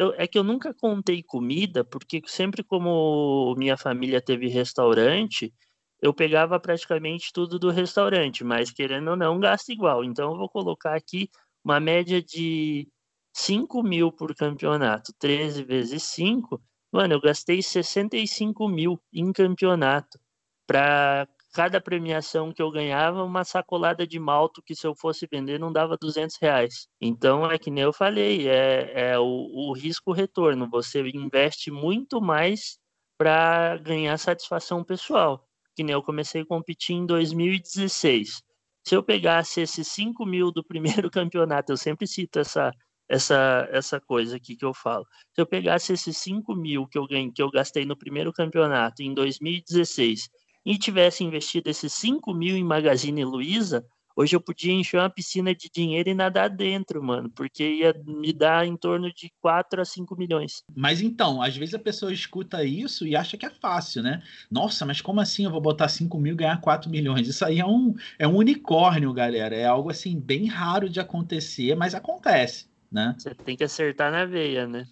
eu, 0.00 0.14
é 0.16 0.26
que 0.26 0.38
eu 0.38 0.44
nunca 0.44 0.72
contei 0.72 1.22
comida, 1.22 1.84
porque 1.84 2.22
sempre 2.26 2.64
como 2.64 3.54
minha 3.56 3.76
família 3.76 4.20
teve 4.22 4.48
restaurante, 4.48 5.52
eu 6.00 6.14
pegava 6.14 6.58
praticamente 6.58 7.30
tudo 7.34 7.58
do 7.58 7.70
restaurante, 7.70 8.42
mas 8.42 8.70
querendo 8.70 9.10
ou 9.10 9.16
não, 9.16 9.38
gasta 9.38 9.72
igual. 9.72 10.02
Então 10.02 10.32
eu 10.32 10.38
vou 10.38 10.48
colocar 10.48 10.96
aqui 10.96 11.28
uma 11.62 11.78
média 11.78 12.22
de 12.22 12.88
5 13.34 13.82
mil 13.82 14.10
por 14.10 14.34
campeonato, 14.34 15.12
13 15.18 15.62
vezes 15.64 16.02
5. 16.04 16.60
Mano, 16.90 17.14
eu 17.14 17.20
gastei 17.20 17.62
65 17.62 18.68
mil 18.68 18.98
em 19.12 19.30
campeonato 19.32 20.18
para 20.66 21.28
cada 21.52 21.80
premiação 21.80 22.52
que 22.52 22.62
eu 22.62 22.70
ganhava, 22.70 23.24
uma 23.24 23.44
sacolada 23.44 24.06
de 24.06 24.18
malto 24.18 24.62
que 24.62 24.74
se 24.74 24.86
eu 24.86 24.94
fosse 24.94 25.26
vender 25.30 25.58
não 25.58 25.72
dava 25.72 25.96
200 25.96 26.36
reais. 26.40 26.86
Então, 27.00 27.50
é 27.50 27.58
que 27.58 27.70
nem 27.70 27.84
eu 27.84 27.92
falei, 27.92 28.48
é, 28.48 29.12
é 29.12 29.18
o, 29.18 29.24
o 29.24 29.72
risco-retorno. 29.72 30.68
Você 30.70 31.02
investe 31.08 31.70
muito 31.70 32.20
mais 32.20 32.78
para 33.18 33.76
ganhar 33.78 34.16
satisfação 34.18 34.84
pessoal. 34.84 35.44
Que 35.74 35.82
nem 35.82 35.92
eu 35.92 36.02
comecei 36.02 36.42
a 36.42 36.46
competir 36.46 36.94
em 36.94 37.06
2016. 37.06 38.42
Se 38.86 38.94
eu 38.94 39.02
pegasse 39.02 39.60
esses 39.60 39.88
5 39.88 40.24
mil 40.24 40.50
do 40.50 40.64
primeiro 40.64 41.10
campeonato, 41.10 41.72
eu 41.72 41.76
sempre 41.76 42.06
cito 42.06 42.38
essa, 42.38 42.72
essa, 43.08 43.68
essa 43.72 44.00
coisa 44.00 44.36
aqui 44.36 44.56
que 44.56 44.64
eu 44.64 44.72
falo. 44.72 45.04
Se 45.34 45.40
eu 45.40 45.46
pegasse 45.46 45.92
esses 45.92 46.16
5 46.16 46.54
mil 46.54 46.86
que 46.86 46.96
eu, 46.96 47.06
ganhei, 47.06 47.30
que 47.32 47.42
eu 47.42 47.50
gastei 47.50 47.84
no 47.84 47.96
primeiro 47.96 48.32
campeonato 48.32 49.02
em 49.02 49.12
2016 49.12 50.28
e 50.64 50.78
tivesse 50.78 51.24
investido 51.24 51.70
esses 51.70 51.92
5 51.92 52.32
mil 52.34 52.56
em 52.56 52.64
Magazine 52.64 53.24
Luiza, 53.24 53.84
hoje 54.14 54.36
eu 54.36 54.40
podia 54.40 54.72
encher 54.72 54.98
uma 54.98 55.08
piscina 55.08 55.54
de 55.54 55.70
dinheiro 55.72 56.10
e 56.10 56.14
nadar 56.14 56.50
dentro, 56.50 57.02
mano, 57.02 57.30
porque 57.30 57.64
ia 57.64 57.94
me 58.04 58.32
dar 58.32 58.66
em 58.66 58.76
torno 58.76 59.12
de 59.12 59.32
4 59.40 59.80
a 59.80 59.84
5 59.84 60.14
milhões. 60.16 60.62
Mas 60.74 61.00
então, 61.00 61.40
às 61.40 61.56
vezes 61.56 61.74
a 61.74 61.78
pessoa 61.78 62.12
escuta 62.12 62.62
isso 62.64 63.06
e 63.06 63.16
acha 63.16 63.36
que 63.36 63.46
é 63.46 63.50
fácil, 63.50 64.02
né? 64.02 64.22
Nossa, 64.50 64.84
mas 64.84 65.00
como 65.00 65.20
assim 65.20 65.44
eu 65.44 65.50
vou 65.50 65.60
botar 65.60 65.88
5 65.88 66.18
mil 66.18 66.34
e 66.34 66.36
ganhar 66.36 66.60
4 66.60 66.90
milhões? 66.90 67.28
Isso 67.28 67.44
aí 67.44 67.60
é 67.60 67.66
um, 67.66 67.94
é 68.18 68.28
um 68.28 68.36
unicórnio, 68.36 69.12
galera. 69.12 69.56
É 69.56 69.66
algo 69.66 69.90
assim 69.90 70.18
bem 70.18 70.46
raro 70.46 70.88
de 70.88 71.00
acontecer, 71.00 71.74
mas 71.74 71.94
acontece, 71.94 72.66
né? 72.90 73.14
Você 73.18 73.34
tem 73.34 73.56
que 73.56 73.64
acertar 73.64 74.12
na 74.12 74.26
veia, 74.26 74.66
né? 74.66 74.86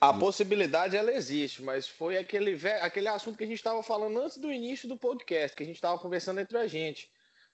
A 0.00 0.12
possibilidade 0.12 0.96
ela 0.96 1.12
existe, 1.12 1.60
mas 1.60 1.88
foi 1.88 2.16
aquele, 2.16 2.56
aquele 2.80 3.08
assunto 3.08 3.36
que 3.36 3.42
a 3.42 3.46
gente 3.46 3.56
estava 3.56 3.82
falando 3.82 4.20
antes 4.20 4.38
do 4.38 4.52
início 4.52 4.88
do 4.88 4.96
podcast, 4.96 5.56
que 5.56 5.64
a 5.64 5.66
gente 5.66 5.74
estava 5.74 5.98
conversando 5.98 6.38
entre 6.38 6.56
a 6.56 6.68
gente. 6.68 7.10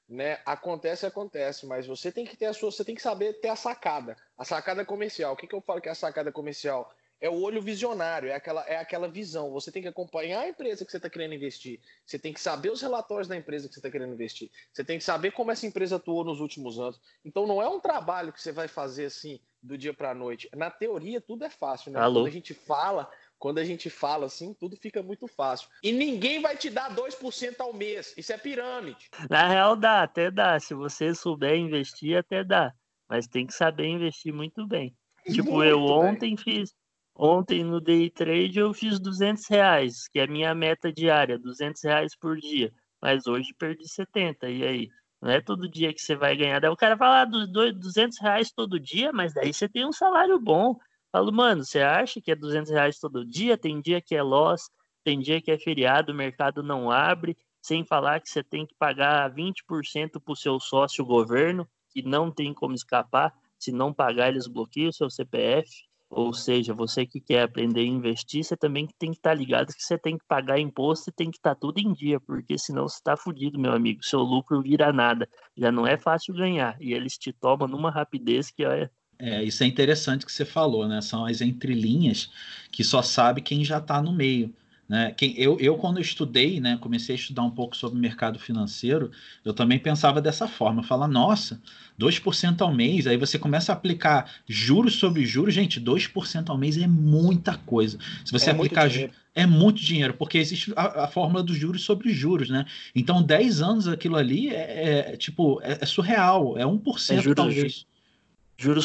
Né? 0.06 0.38
Acontece, 0.44 1.06
acontece, 1.06 1.64
mas 1.64 1.86
você 1.86 2.12
tem 2.12 2.26
que 2.26 2.36
ter 2.36 2.44
a 2.44 2.52
sua, 2.52 2.70
você 2.70 2.84
tem 2.84 2.94
que 2.94 3.00
saber 3.00 3.40
ter 3.40 3.48
a 3.48 3.56
sacada, 3.56 4.14
a 4.36 4.44
sacada 4.44 4.84
comercial. 4.84 5.32
O 5.32 5.36
que, 5.36 5.46
que 5.46 5.54
eu 5.54 5.62
falo 5.62 5.80
que 5.80 5.88
é 5.88 5.92
a 5.92 5.94
sacada 5.94 6.30
comercial? 6.30 6.94
É 7.18 7.30
o 7.30 7.40
olho 7.40 7.62
visionário, 7.62 8.28
é 8.28 8.34
aquela, 8.34 8.62
é 8.68 8.76
aquela 8.76 9.08
visão. 9.08 9.50
Você 9.52 9.72
tem 9.72 9.80
que 9.80 9.88
acompanhar 9.88 10.40
a 10.40 10.48
empresa 10.48 10.84
que 10.84 10.90
você 10.90 10.98
está 10.98 11.08
querendo 11.08 11.32
investir. 11.32 11.80
Você 12.04 12.18
tem 12.18 12.34
que 12.34 12.40
saber 12.42 12.70
os 12.70 12.82
relatórios 12.82 13.26
da 13.26 13.34
empresa 13.38 13.68
que 13.68 13.72
você 13.72 13.80
está 13.80 13.90
querendo 13.90 14.12
investir. 14.12 14.50
Você 14.70 14.84
tem 14.84 14.98
que 14.98 15.04
saber 15.04 15.30
como 15.30 15.50
essa 15.50 15.66
empresa 15.66 15.96
atuou 15.96 16.22
nos 16.22 16.40
últimos 16.40 16.78
anos. 16.78 17.00
Então 17.24 17.46
não 17.46 17.62
é 17.62 17.68
um 17.68 17.80
trabalho 17.80 18.34
que 18.34 18.42
você 18.42 18.52
vai 18.52 18.68
fazer 18.68 19.06
assim 19.06 19.40
do 19.64 19.78
dia 19.78 19.94
para 19.94 20.10
a 20.10 20.14
noite. 20.14 20.48
Na 20.54 20.70
teoria, 20.70 21.20
tudo 21.20 21.44
é 21.44 21.50
fácil, 21.50 21.90
né? 21.90 21.98
Alô? 21.98 22.20
Quando 22.20 22.26
a 22.26 22.30
gente 22.30 22.54
fala, 22.54 23.10
quando 23.38 23.58
a 23.58 23.64
gente 23.64 23.88
fala 23.88 24.26
assim, 24.26 24.52
tudo 24.54 24.76
fica 24.76 25.02
muito 25.02 25.26
fácil. 25.26 25.68
E 25.82 25.90
ninguém 25.90 26.40
vai 26.40 26.56
te 26.56 26.68
dar 26.68 26.94
2% 26.94 27.60
ao 27.60 27.72
mês. 27.72 28.14
Isso 28.16 28.32
é 28.32 28.38
pirâmide. 28.38 29.08
Na 29.30 29.48
real, 29.48 29.74
dá, 29.74 30.02
até 30.02 30.30
dá. 30.30 30.60
Se 30.60 30.74
você 30.74 31.14
souber 31.14 31.56
investir, 31.56 32.16
até 32.16 32.44
dá. 32.44 32.72
Mas 33.08 33.26
tem 33.26 33.46
que 33.46 33.54
saber 33.54 33.86
investir 33.86 34.32
muito 34.32 34.66
bem. 34.66 34.94
Tipo, 35.26 35.52
muito 35.52 35.68
eu 35.68 35.80
ontem 35.80 36.34
bem. 36.34 36.36
fiz. 36.36 36.74
Ontem 37.16 37.62
no 37.62 37.80
day 37.80 38.10
trade 38.10 38.58
eu 38.58 38.74
fiz 38.74 38.98
200 38.98 39.48
reais, 39.48 40.08
que 40.08 40.18
é 40.18 40.24
a 40.24 40.26
minha 40.26 40.54
meta 40.54 40.92
diária, 40.92 41.38
200 41.38 41.82
reais 41.84 42.16
por 42.16 42.36
dia. 42.36 42.72
Mas 43.00 43.26
hoje 43.26 43.54
perdi 43.56 43.88
70, 43.88 44.48
e 44.50 44.64
aí? 44.64 44.88
Não 45.24 45.30
é 45.30 45.40
todo 45.40 45.66
dia 45.66 45.90
que 45.90 46.02
você 46.02 46.14
vai 46.14 46.36
ganhar. 46.36 46.60
Daí 46.60 46.68
o 46.68 46.76
cara 46.76 46.98
fala 46.98 47.22
ah, 47.22 47.24
200 47.24 48.18
reais 48.20 48.52
todo 48.52 48.78
dia, 48.78 49.10
mas 49.10 49.32
daí 49.32 49.54
você 49.54 49.66
tem 49.66 49.86
um 49.86 49.92
salário 49.92 50.38
bom. 50.38 50.78
Falo, 51.10 51.32
mano, 51.32 51.64
você 51.64 51.80
acha 51.80 52.20
que 52.20 52.30
é 52.30 52.36
200 52.36 52.70
reais 52.70 52.98
todo 52.98 53.24
dia? 53.24 53.56
Tem 53.56 53.80
dia 53.80 54.02
que 54.02 54.14
é 54.14 54.22
loss, 54.22 54.70
tem 55.02 55.18
dia 55.18 55.40
que 55.40 55.50
é 55.50 55.58
feriado, 55.58 56.12
o 56.12 56.14
mercado 56.14 56.62
não 56.62 56.90
abre. 56.90 57.38
Sem 57.62 57.86
falar 57.86 58.20
que 58.20 58.28
você 58.28 58.44
tem 58.44 58.66
que 58.66 58.74
pagar 58.74 59.32
20% 59.34 60.20
para 60.22 60.32
o 60.32 60.36
seu 60.36 60.60
sócio 60.60 61.02
governo, 61.06 61.66
que 61.88 62.02
não 62.02 62.30
tem 62.30 62.52
como 62.52 62.74
escapar. 62.74 63.32
Se 63.58 63.72
não 63.72 63.94
pagar, 63.94 64.28
eles 64.28 64.46
bloqueiam 64.46 64.90
o 64.90 64.92
seu 64.92 65.08
CPF. 65.08 65.70
Ou 66.10 66.32
seja, 66.32 66.72
você 66.72 67.04
que 67.04 67.20
quer 67.20 67.42
aprender 67.42 67.80
a 67.80 67.84
investir, 67.84 68.44
você 68.44 68.56
também 68.56 68.88
tem 68.98 69.10
que 69.10 69.16
estar 69.16 69.30
tá 69.30 69.34
ligado 69.34 69.74
que 69.74 69.82
você 69.82 69.98
tem 69.98 70.16
que 70.16 70.24
pagar 70.28 70.58
imposto 70.58 71.10
e 71.10 71.12
tem 71.12 71.30
que 71.30 71.38
estar 71.38 71.54
tá 71.54 71.60
tudo 71.60 71.78
em 71.78 71.92
dia, 71.92 72.20
porque 72.20 72.56
senão 72.56 72.88
você 72.88 72.96
está 72.96 73.16
fudido, 73.16 73.58
meu 73.58 73.72
amigo. 73.72 74.04
Seu 74.04 74.20
lucro 74.20 74.62
vira 74.62 74.92
nada. 74.92 75.28
Já 75.56 75.72
não 75.72 75.86
é 75.86 75.96
fácil 75.96 76.34
ganhar. 76.34 76.76
E 76.80 76.92
eles 76.92 77.18
te 77.18 77.32
tomam 77.32 77.66
numa 77.66 77.90
rapidez 77.90 78.50
que 78.50 78.64
é. 78.64 78.88
É, 79.18 79.42
isso 79.42 79.62
é 79.62 79.66
interessante 79.66 80.26
que 80.26 80.32
você 80.32 80.44
falou, 80.44 80.86
né? 80.86 81.00
São 81.00 81.24
as 81.24 81.40
entrelinhas 81.40 82.30
que 82.70 82.84
só 82.84 83.02
sabe 83.02 83.40
quem 83.40 83.64
já 83.64 83.78
está 83.78 84.02
no 84.02 84.12
meio. 84.12 84.54
Né? 84.88 85.12
Quem, 85.16 85.34
eu, 85.38 85.58
eu, 85.60 85.76
quando 85.76 85.96
eu 85.96 86.02
estudei, 86.02 86.60
né, 86.60 86.76
comecei 86.80 87.14
a 87.14 87.18
estudar 87.18 87.42
um 87.42 87.50
pouco 87.50 87.76
sobre 87.76 87.98
o 87.98 88.00
mercado 88.00 88.38
financeiro, 88.38 89.10
eu 89.44 89.54
também 89.54 89.78
pensava 89.78 90.20
dessa 90.20 90.46
forma, 90.46 90.82
falar, 90.82 91.08
nossa, 91.08 91.60
2% 91.98 92.60
ao 92.60 92.72
mês, 92.72 93.06
aí 93.06 93.16
você 93.16 93.38
começa 93.38 93.72
a 93.72 93.74
aplicar 93.74 94.30
juros 94.46 94.96
sobre 94.96 95.24
juros, 95.24 95.54
gente, 95.54 95.80
2% 95.80 96.50
ao 96.50 96.58
mês 96.58 96.76
é 96.76 96.86
muita 96.86 97.56
coisa. 97.58 97.98
Se 98.24 98.32
você 98.32 98.50
é 98.50 98.52
aplicar 98.52 98.90
é 99.34 99.46
muito 99.46 99.80
dinheiro, 99.80 100.14
porque 100.14 100.38
existe 100.38 100.72
a, 100.76 101.04
a, 101.04 101.08
fórmula 101.08 101.42
dos 101.42 101.56
juros 101.56 101.82
sobre 101.82 102.12
juros, 102.12 102.48
né? 102.50 102.64
Então, 102.94 103.20
10 103.20 103.62
anos 103.62 103.88
aquilo 103.88 104.16
ali 104.16 104.48
é, 104.48 105.12
é 105.12 105.16
tipo, 105.16 105.60
é, 105.62 105.78
é, 105.80 105.86
surreal, 105.86 106.56
é 106.56 106.62
1% 106.64 107.18
é 107.18 107.20
juros, 107.20 107.34
talvez 107.34 107.56
juros 107.56 107.93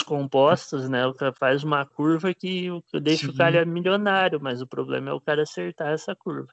compostos, 0.06 0.90
né? 0.90 1.06
O 1.06 1.14
cara 1.14 1.34
faz 1.34 1.64
uma 1.64 1.86
curva 1.86 2.34
que 2.34 2.70
deixa 3.02 3.28
Sim. 3.28 3.32
o 3.32 3.36
cara 3.36 3.66
milionário, 3.66 4.40
mas 4.42 4.62
o 4.62 4.68
problema 4.68 5.10
é 5.10 5.14
o 5.14 5.22
cara 5.22 5.44
acertar 5.44 5.90
essa 5.90 6.16
curva. 6.16 6.50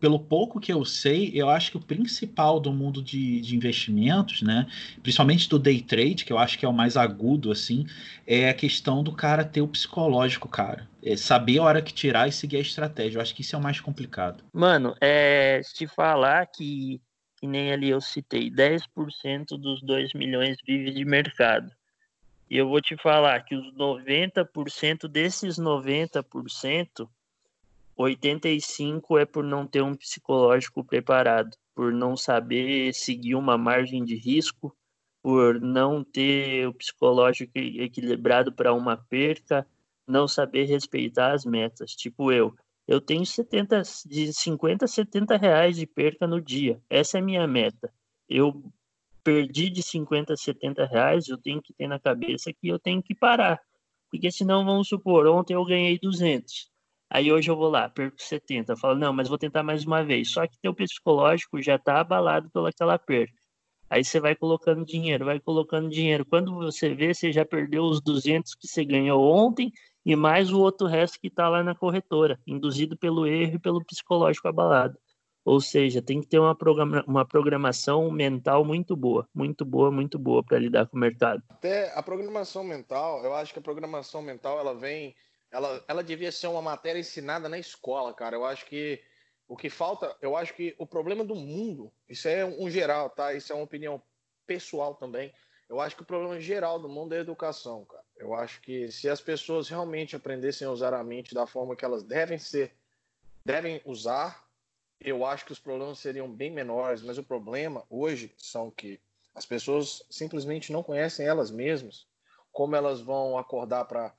Pelo 0.00 0.18
pouco 0.18 0.58
que 0.58 0.72
eu 0.72 0.84
sei, 0.86 1.30
eu 1.34 1.50
acho 1.50 1.70
que 1.70 1.76
o 1.76 1.80
principal 1.80 2.58
do 2.58 2.72
mundo 2.72 3.02
de, 3.02 3.40
de 3.42 3.54
investimentos, 3.54 4.40
né, 4.40 4.66
principalmente 5.02 5.48
do 5.48 5.58
day 5.58 5.82
trade, 5.82 6.24
que 6.24 6.32
eu 6.32 6.38
acho 6.38 6.58
que 6.58 6.64
é 6.64 6.68
o 6.68 6.72
mais 6.72 6.96
agudo, 6.96 7.52
assim, 7.52 7.86
é 8.26 8.48
a 8.48 8.54
questão 8.54 9.02
do 9.02 9.12
cara 9.12 9.44
ter 9.44 9.60
o 9.60 9.68
psicológico, 9.68 10.48
cara. 10.48 10.88
É 11.04 11.14
saber 11.14 11.58
a 11.58 11.62
hora 11.62 11.82
que 11.82 11.92
tirar 11.92 12.26
e 12.26 12.32
seguir 12.32 12.56
a 12.56 12.60
estratégia. 12.60 13.18
Eu 13.18 13.22
acho 13.22 13.34
que 13.34 13.42
isso 13.42 13.54
é 13.54 13.58
o 13.58 13.62
mais 13.62 13.78
complicado. 13.78 14.42
Mano, 14.52 14.96
é 15.00 15.60
te 15.74 15.86
falar 15.86 16.46
que, 16.46 17.00
que 17.38 17.46
nem 17.46 17.70
ali 17.70 17.90
eu 17.90 18.00
citei, 18.00 18.50
10% 18.50 19.58
dos 19.58 19.82
2 19.82 20.14
milhões 20.14 20.56
vive 20.66 20.90
de 20.90 21.04
mercado. 21.04 21.70
E 22.48 22.56
eu 22.56 22.68
vou 22.68 22.80
te 22.80 22.96
falar 22.96 23.44
que 23.44 23.56
os 23.56 23.72
90% 23.74 25.08
desses 25.08 25.58
90%, 25.58 27.08
85% 27.98 29.20
é 29.20 29.24
por 29.24 29.42
não 29.42 29.66
ter 29.66 29.82
um 29.82 29.96
psicológico 29.96 30.84
preparado, 30.84 31.56
por 31.74 31.92
não 31.92 32.16
saber 32.16 32.94
seguir 32.94 33.34
uma 33.34 33.58
margem 33.58 34.04
de 34.04 34.14
risco, 34.14 34.74
por 35.22 35.60
não 35.60 36.04
ter 36.04 36.68
o 36.68 36.74
psicológico 36.74 37.50
equilibrado 37.54 38.52
para 38.52 38.72
uma 38.72 38.96
perca, 38.96 39.66
não 40.06 40.28
saber 40.28 40.66
respeitar 40.66 41.32
as 41.32 41.44
metas. 41.44 41.92
Tipo 41.92 42.30
eu, 42.30 42.54
eu 42.86 43.00
tenho 43.00 43.26
70, 43.26 43.82
de 44.06 44.32
50 44.32 44.84
a 44.84 44.88
70 44.88 45.36
reais 45.36 45.76
de 45.76 45.86
perca 45.86 46.26
no 46.28 46.40
dia. 46.40 46.80
Essa 46.88 47.18
é 47.18 47.20
a 47.20 47.24
minha 47.24 47.46
meta. 47.46 47.92
Eu 48.28 48.62
perdi 49.26 49.68
de 49.68 49.82
50 49.82 50.34
a 50.34 50.36
70 50.36 50.86
reais, 50.86 51.26
eu 51.26 51.36
tenho 51.36 51.60
que 51.60 51.74
ter 51.74 51.88
na 51.88 51.98
cabeça 51.98 52.52
que 52.52 52.68
eu 52.68 52.78
tenho 52.78 53.02
que 53.02 53.12
parar. 53.12 53.60
Porque 54.08 54.30
senão, 54.30 54.64
vamos 54.64 54.86
supor, 54.86 55.26
ontem 55.26 55.54
eu 55.54 55.64
ganhei 55.64 55.98
200. 55.98 56.70
Aí 57.10 57.32
hoje 57.32 57.50
eu 57.50 57.56
vou 57.56 57.68
lá, 57.68 57.88
perco 57.88 58.22
70. 58.22 58.74
Eu 58.74 58.76
falo, 58.76 58.96
não, 58.96 59.12
mas 59.12 59.28
vou 59.28 59.36
tentar 59.36 59.64
mais 59.64 59.84
uma 59.84 60.04
vez. 60.04 60.30
Só 60.30 60.46
que 60.46 60.56
teu 60.62 60.72
psicológico 60.72 61.60
já 61.60 61.74
está 61.74 61.98
abalado 61.98 62.48
pelaquela 62.50 62.96
perda. 63.00 63.32
Aí 63.90 64.04
você 64.04 64.20
vai 64.20 64.36
colocando 64.36 64.84
dinheiro, 64.84 65.24
vai 65.24 65.40
colocando 65.40 65.88
dinheiro. 65.88 66.24
Quando 66.24 66.54
você 66.54 66.94
vê, 66.94 67.12
você 67.12 67.32
já 67.32 67.44
perdeu 67.44 67.82
os 67.82 68.00
200 68.00 68.54
que 68.54 68.68
você 68.68 68.84
ganhou 68.84 69.24
ontem 69.24 69.72
e 70.04 70.14
mais 70.14 70.52
o 70.52 70.60
outro 70.60 70.86
resto 70.86 71.18
que 71.20 71.26
está 71.26 71.48
lá 71.48 71.64
na 71.64 71.74
corretora, 71.74 72.38
induzido 72.46 72.96
pelo 72.96 73.26
erro 73.26 73.56
e 73.56 73.58
pelo 73.58 73.84
psicológico 73.84 74.46
abalado. 74.46 74.96
Ou 75.46 75.60
seja, 75.60 76.02
tem 76.02 76.20
que 76.20 76.26
ter 76.26 76.40
uma, 76.40 76.56
programa, 76.56 77.04
uma 77.06 77.24
programação 77.24 78.10
mental 78.10 78.64
muito 78.64 78.96
boa, 78.96 79.28
muito 79.32 79.64
boa, 79.64 79.92
muito 79.92 80.18
boa 80.18 80.42
para 80.42 80.58
lidar 80.58 80.86
com 80.86 80.96
o 80.96 81.00
mercado. 81.00 81.40
Até 81.48 81.96
a 81.96 82.02
programação 82.02 82.64
mental, 82.64 83.24
eu 83.24 83.32
acho 83.32 83.52
que 83.52 83.60
a 83.60 83.62
programação 83.62 84.20
mental 84.20 84.58
ela 84.58 84.74
vem, 84.74 85.14
ela, 85.52 85.84
ela 85.86 86.02
devia 86.02 86.32
ser 86.32 86.48
uma 86.48 86.60
matéria 86.60 86.98
ensinada 86.98 87.48
na 87.48 87.56
escola, 87.60 88.12
cara. 88.12 88.34
Eu 88.34 88.44
acho 88.44 88.66
que 88.66 89.00
o 89.46 89.56
que 89.56 89.70
falta, 89.70 90.16
eu 90.20 90.36
acho 90.36 90.52
que 90.52 90.74
o 90.78 90.86
problema 90.86 91.24
do 91.24 91.36
mundo, 91.36 91.92
isso 92.08 92.26
é 92.26 92.44
um 92.44 92.68
geral, 92.68 93.08
tá? 93.08 93.32
Isso 93.32 93.52
é 93.52 93.54
uma 93.54 93.64
opinião 93.64 94.02
pessoal 94.48 94.96
também. 94.96 95.32
Eu 95.68 95.80
acho 95.80 95.94
que 95.94 96.02
o 96.02 96.06
problema 96.06 96.40
geral 96.40 96.80
do 96.80 96.88
mundo 96.88 97.14
é 97.14 97.18
a 97.18 97.20
educação, 97.20 97.84
cara. 97.84 98.02
Eu 98.16 98.34
acho 98.34 98.60
que 98.60 98.90
se 98.90 99.08
as 99.08 99.20
pessoas 99.20 99.68
realmente 99.68 100.16
aprendessem 100.16 100.66
a 100.66 100.72
usar 100.72 100.92
a 100.92 101.04
mente 101.04 101.32
da 101.32 101.46
forma 101.46 101.76
que 101.76 101.84
elas 101.84 102.02
devem 102.02 102.36
ser, 102.36 102.72
devem 103.44 103.80
usar, 103.84 104.44
eu 105.00 105.24
acho 105.24 105.44
que 105.44 105.52
os 105.52 105.58
problemas 105.58 105.98
seriam 105.98 106.30
bem 106.30 106.50
menores, 106.50 107.02
mas 107.02 107.18
o 107.18 107.22
problema 107.22 107.84
hoje 107.90 108.32
são 108.36 108.70
que 108.70 109.00
as 109.34 109.44
pessoas 109.44 110.02
simplesmente 110.08 110.72
não 110.72 110.82
conhecem 110.82 111.26
elas 111.26 111.50
mesmas, 111.50 112.06
como 112.50 112.74
elas 112.74 113.00
vão 113.00 113.36
acordar 113.36 113.84
para 113.84 114.14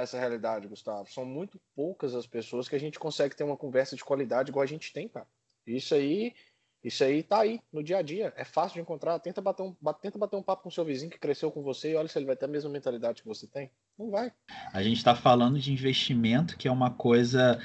essa 0.00 0.18
realidade, 0.18 0.66
Gustavo. 0.66 1.10
São 1.12 1.26
muito 1.26 1.60
poucas 1.76 2.14
as 2.14 2.26
pessoas 2.26 2.68
que 2.68 2.74
a 2.74 2.80
gente 2.80 2.98
consegue 2.98 3.36
ter 3.36 3.44
uma 3.44 3.56
conversa 3.56 3.94
de 3.94 4.02
qualidade 4.02 4.50
igual 4.50 4.62
a 4.62 4.66
gente 4.66 4.92
tem, 4.92 5.08
cara. 5.08 5.26
Isso 5.66 5.94
aí, 5.94 6.34
isso 6.82 7.04
aí 7.04 7.22
tá 7.22 7.40
aí 7.40 7.60
no 7.70 7.82
dia 7.82 7.98
a 7.98 8.02
dia. 8.02 8.32
É 8.34 8.44
fácil 8.44 8.76
de 8.76 8.80
encontrar. 8.80 9.18
Tenta 9.18 9.42
bater 9.42 9.62
um, 9.62 9.74
tenta 10.00 10.18
bater 10.18 10.36
um 10.36 10.42
papo 10.42 10.62
com 10.62 10.70
seu 10.70 10.86
vizinho 10.86 11.10
que 11.10 11.18
cresceu 11.18 11.50
com 11.50 11.62
você 11.62 11.92
e 11.92 11.94
olha 11.94 12.08
se 12.08 12.18
ele 12.18 12.26
vai 12.26 12.34
ter 12.34 12.46
a 12.46 12.48
mesma 12.48 12.70
mentalidade 12.70 13.20
que 13.20 13.28
você 13.28 13.46
tem. 13.46 13.70
Não 13.98 14.10
vai. 14.10 14.32
A 14.72 14.82
gente 14.82 14.96
está 14.96 15.14
falando 15.14 15.58
de 15.58 15.70
investimento, 15.70 16.56
que 16.56 16.66
é 16.66 16.72
uma 16.72 16.90
coisa 16.90 17.60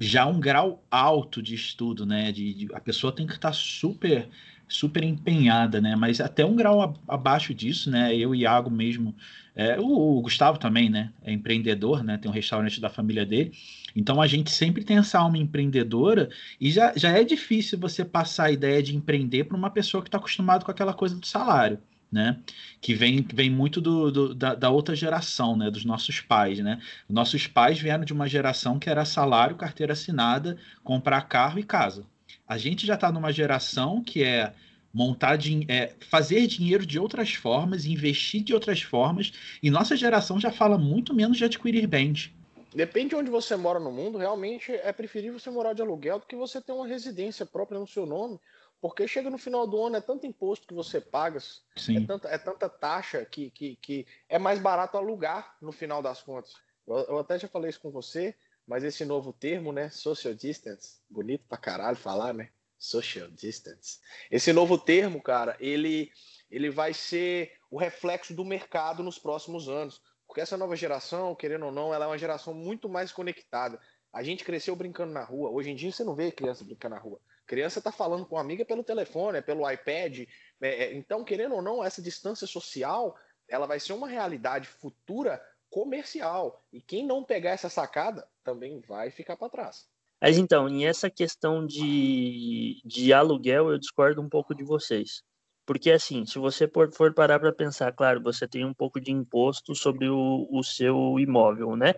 já 0.00 0.26
um 0.26 0.38
grau 0.40 0.84
alto 0.90 1.42
de 1.42 1.54
estudo, 1.54 2.04
né? 2.06 2.32
De, 2.32 2.54
de 2.54 2.74
a 2.74 2.80
pessoa 2.80 3.12
tem 3.12 3.26
que 3.26 3.34
estar 3.34 3.50
tá 3.50 3.54
super 3.54 4.28
super 4.70 5.02
empenhada, 5.02 5.80
né? 5.80 5.96
Mas 5.96 6.20
até 6.20 6.44
um 6.44 6.54
grau 6.54 6.96
abaixo 7.08 7.52
disso, 7.52 7.90
né? 7.90 8.14
Eu 8.16 8.34
e 8.34 8.40
Iago 8.40 8.70
mesmo, 8.70 9.14
é, 9.54 9.78
o, 9.78 10.18
o, 10.18 10.22
Gustavo 10.22 10.58
também, 10.58 10.88
né? 10.88 11.12
É 11.22 11.32
empreendedor, 11.32 12.04
né? 12.04 12.16
Tem 12.16 12.30
um 12.30 12.34
restaurante 12.34 12.80
da 12.80 12.88
família 12.88 13.26
dele. 13.26 13.52
Então 13.94 14.22
a 14.22 14.26
gente 14.26 14.50
sempre 14.50 14.84
tem 14.84 14.98
essa 14.98 15.18
alma 15.18 15.38
empreendedora 15.38 16.30
e 16.60 16.70
já, 16.70 16.92
já 16.96 17.10
é 17.10 17.24
difícil 17.24 17.78
você 17.78 18.04
passar 18.04 18.44
a 18.44 18.52
ideia 18.52 18.82
de 18.82 18.94
empreender 18.94 19.44
para 19.44 19.56
uma 19.56 19.70
pessoa 19.70 20.02
que 20.02 20.08
está 20.08 20.18
acostumada 20.18 20.64
com 20.64 20.70
aquela 20.70 20.94
coisa 20.94 21.16
do 21.16 21.26
salário 21.26 21.78
né? 22.10 22.38
Que 22.80 22.94
vem, 22.94 23.24
vem 23.32 23.50
muito 23.50 23.80
do, 23.80 24.10
do 24.10 24.34
da, 24.34 24.54
da, 24.54 24.70
outra 24.70 24.94
geração, 24.96 25.56
né? 25.56 25.70
Dos 25.70 25.84
nossos 25.84 26.20
pais, 26.20 26.58
né? 26.58 26.80
Nossos 27.08 27.46
pais 27.46 27.78
vieram 27.78 28.04
de 28.04 28.12
uma 28.12 28.28
geração 28.28 28.78
que 28.78 28.90
era 28.90 29.04
salário, 29.04 29.56
carteira 29.56 29.92
assinada, 29.92 30.56
comprar 30.82 31.22
carro 31.22 31.58
e 31.58 31.62
casa. 31.62 32.04
A 32.46 32.58
gente 32.58 32.86
já 32.86 32.94
está 32.94 33.12
numa 33.12 33.32
geração 33.32 34.02
que 34.02 34.24
é 34.24 34.52
montar 34.92 35.38
é, 35.68 35.94
fazer 36.00 36.46
dinheiro 36.48 36.84
de 36.84 36.98
outras 36.98 37.32
formas, 37.34 37.84
investir 37.84 38.42
de 38.42 38.52
outras 38.52 38.82
formas, 38.82 39.32
e 39.62 39.70
nossa 39.70 39.96
geração 39.96 40.40
já 40.40 40.50
fala 40.50 40.76
muito 40.76 41.14
menos 41.14 41.38
de 41.38 41.44
adquirir 41.44 41.86
bens. 41.86 42.32
Depende 42.74 43.10
de 43.10 43.16
onde 43.16 43.30
você 43.30 43.56
mora 43.56 43.80
no 43.80 43.90
mundo, 43.90 44.18
realmente 44.18 44.72
é 44.72 44.92
preferível 44.92 45.38
você 45.38 45.50
morar 45.50 45.72
de 45.72 45.82
aluguel 45.82 46.20
do 46.20 46.26
que 46.26 46.36
você 46.36 46.60
ter 46.60 46.72
uma 46.72 46.86
residência 46.86 47.44
própria 47.44 47.78
no 47.78 47.86
seu 47.86 48.06
nome 48.06 48.38
porque 48.80 49.06
chega 49.06 49.28
no 49.28 49.36
final 49.36 49.66
do 49.66 49.84
ano, 49.84 49.96
é 49.96 50.00
tanto 50.00 50.26
imposto 50.26 50.66
que 50.66 50.72
você 50.72 51.00
paga, 51.00 51.38
é 51.38 52.06
tanta, 52.06 52.28
é 52.28 52.38
tanta, 52.38 52.68
taxa 52.68 53.24
que, 53.26 53.50
que, 53.50 53.76
que 53.76 54.06
é 54.28 54.38
mais 54.38 54.58
barato 54.58 54.96
alugar 54.96 55.56
no 55.60 55.70
final 55.70 56.02
das 56.02 56.22
contas. 56.22 56.54
Eu, 56.86 56.96
eu, 56.96 57.18
até 57.18 57.38
já 57.38 57.46
falei 57.46 57.68
isso 57.68 57.80
com 57.80 57.90
você, 57.90 58.34
mas 58.66 58.82
esse 58.82 59.04
novo 59.04 59.32
termo, 59.32 59.70
né? 59.70 59.90
Social 59.90 60.34
distance, 60.34 60.98
bonito 61.10 61.44
pra 61.46 61.58
caralho 61.58 61.96
falar, 61.96 62.32
né? 62.32 62.48
Social 62.78 63.28
distance. 63.30 64.00
Esse 64.30 64.52
novo 64.52 64.78
termo, 64.78 65.22
cara, 65.22 65.56
ele, 65.60 66.10
ele 66.50 66.70
vai 66.70 66.94
ser 66.94 67.52
o 67.70 67.78
reflexo 67.78 68.32
do 68.32 68.44
mercado 68.44 69.02
nos 69.02 69.18
próximos 69.18 69.68
anos. 69.68 70.00
Porque 70.26 70.40
essa 70.40 70.56
nova 70.56 70.74
geração, 70.74 71.34
querendo 71.34 71.66
ou 71.66 71.72
não, 71.72 71.92
ela 71.92 72.06
é 72.06 72.08
uma 72.08 72.16
geração 72.16 72.54
muito 72.54 72.88
mais 72.88 73.12
conectada. 73.12 73.78
A 74.12 74.22
gente 74.22 74.44
cresceu 74.44 74.74
brincando 74.74 75.12
na 75.12 75.22
rua. 75.22 75.50
Hoje 75.50 75.70
em 75.70 75.74
dia 75.74 75.92
você 75.92 76.02
não 76.02 76.14
vê 76.14 76.32
criança 76.32 76.64
brincando 76.64 76.94
na 76.94 77.00
rua 77.00 77.20
criança 77.50 77.80
está 77.80 77.90
falando 77.90 78.24
com 78.24 78.38
a 78.38 78.40
amiga 78.40 78.64
pelo 78.64 78.84
telefone, 78.84 79.38
é 79.38 79.42
pelo 79.42 79.68
iPad. 79.68 80.20
É, 80.60 80.68
é, 80.68 80.94
então, 80.94 81.24
querendo 81.24 81.56
ou 81.56 81.60
não, 81.60 81.82
essa 81.82 82.00
distância 82.00 82.46
social 82.46 83.18
ela 83.48 83.66
vai 83.66 83.80
ser 83.80 83.92
uma 83.92 84.06
realidade 84.06 84.68
futura 84.68 85.42
comercial. 85.68 86.64
E 86.72 86.80
quem 86.80 87.04
não 87.04 87.24
pegar 87.24 87.50
essa 87.50 87.68
sacada 87.68 88.24
também 88.44 88.80
vai 88.86 89.10
ficar 89.10 89.36
para 89.36 89.50
trás. 89.50 89.88
Mas 90.22 90.38
então, 90.38 90.68
em 90.68 90.86
essa 90.86 91.10
questão 91.10 91.66
de, 91.66 92.80
de 92.84 93.12
aluguel, 93.12 93.70
eu 93.70 93.78
discordo 93.78 94.22
um 94.22 94.28
pouco 94.28 94.54
de 94.54 94.62
vocês. 94.62 95.24
Porque, 95.66 95.90
assim, 95.90 96.24
se 96.24 96.38
você 96.38 96.68
for, 96.68 97.12
parar 97.12 97.40
para 97.40 97.52
pensar, 97.52 97.92
claro, 97.92 98.22
você 98.22 98.46
tem 98.46 98.64
um 98.64 98.74
pouco 98.74 99.00
de 99.00 99.10
imposto 99.10 99.74
sobre 99.74 100.08
o, 100.08 100.46
o 100.52 100.62
seu 100.62 101.18
imóvel, 101.18 101.74
né? 101.74 101.94